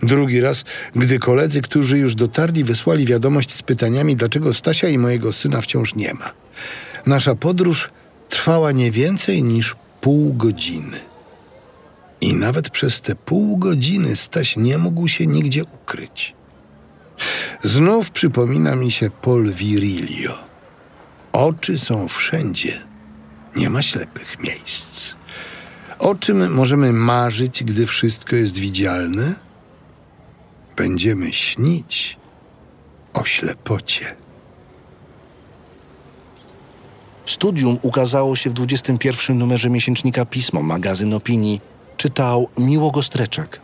Drugi 0.03 0.41
raz, 0.41 0.65
gdy 0.97 1.19
koledzy, 1.19 1.61
którzy 1.61 1.99
już 1.99 2.15
dotarli, 2.15 2.65
wysłali 2.65 3.07
wiadomość 3.07 3.55
z 3.55 3.63
pytaniami, 3.63 4.17
dlaczego 4.17 4.55
Stasia 4.55 4.89
i 4.89 4.99
mojego 4.99 5.33
syna 5.33 5.61
wciąż 5.61 5.95
nie 5.95 6.15
ma. 6.15 6.31
Nasza 7.07 7.35
podróż 7.35 7.91
trwała 8.29 8.73
nie 8.73 8.91
więcej 8.91 9.43
niż 9.43 9.77
pół 10.01 10.35
godziny. 10.35 11.01
I 12.21 12.35
nawet 12.35 12.71
przez 12.71 13.01
te 13.01 13.15
pół 13.15 13.57
godziny 13.57 14.17
Staś 14.17 14.57
nie 14.57 14.79
mógł 14.79 15.09
się 15.09 15.27
nigdzie 15.27 15.65
ukryć. 15.65 16.38
Znów 17.63 18.11
przypomina 18.11 18.77
mi 18.77 18.91
się 18.91 19.11
Paul 19.11 19.53
Virilio. 19.53 20.39
Oczy 21.33 21.79
są 21.79 22.09
wszędzie, 22.09 22.83
nie 23.57 23.71
ma 23.71 23.83
ślepych 23.83 24.39
miejsc. 24.39 25.15
O 25.99 26.15
czym 26.15 26.53
możemy 26.53 26.93
marzyć, 26.93 27.65
gdy 27.65 27.87
wszystko 27.87 28.37
jest 28.37 28.59
widzialne? 28.59 29.35
Będziemy 30.77 31.33
śnić 31.33 32.17
o 33.15 33.25
ślepocie. 33.25 34.17
Studium 37.27 37.79
ukazało 37.83 38.37
się 38.37 38.51
w 38.51 38.55
21 38.55 39.39
numerze 39.39 39.71
miesięcznika 39.71 40.25
Pismo, 40.25 40.63
magazyn 40.63 41.15
opinii. 41.15 41.61
Czytał 41.97 42.49
Miło 42.59 43.03
Streczek. 43.03 43.61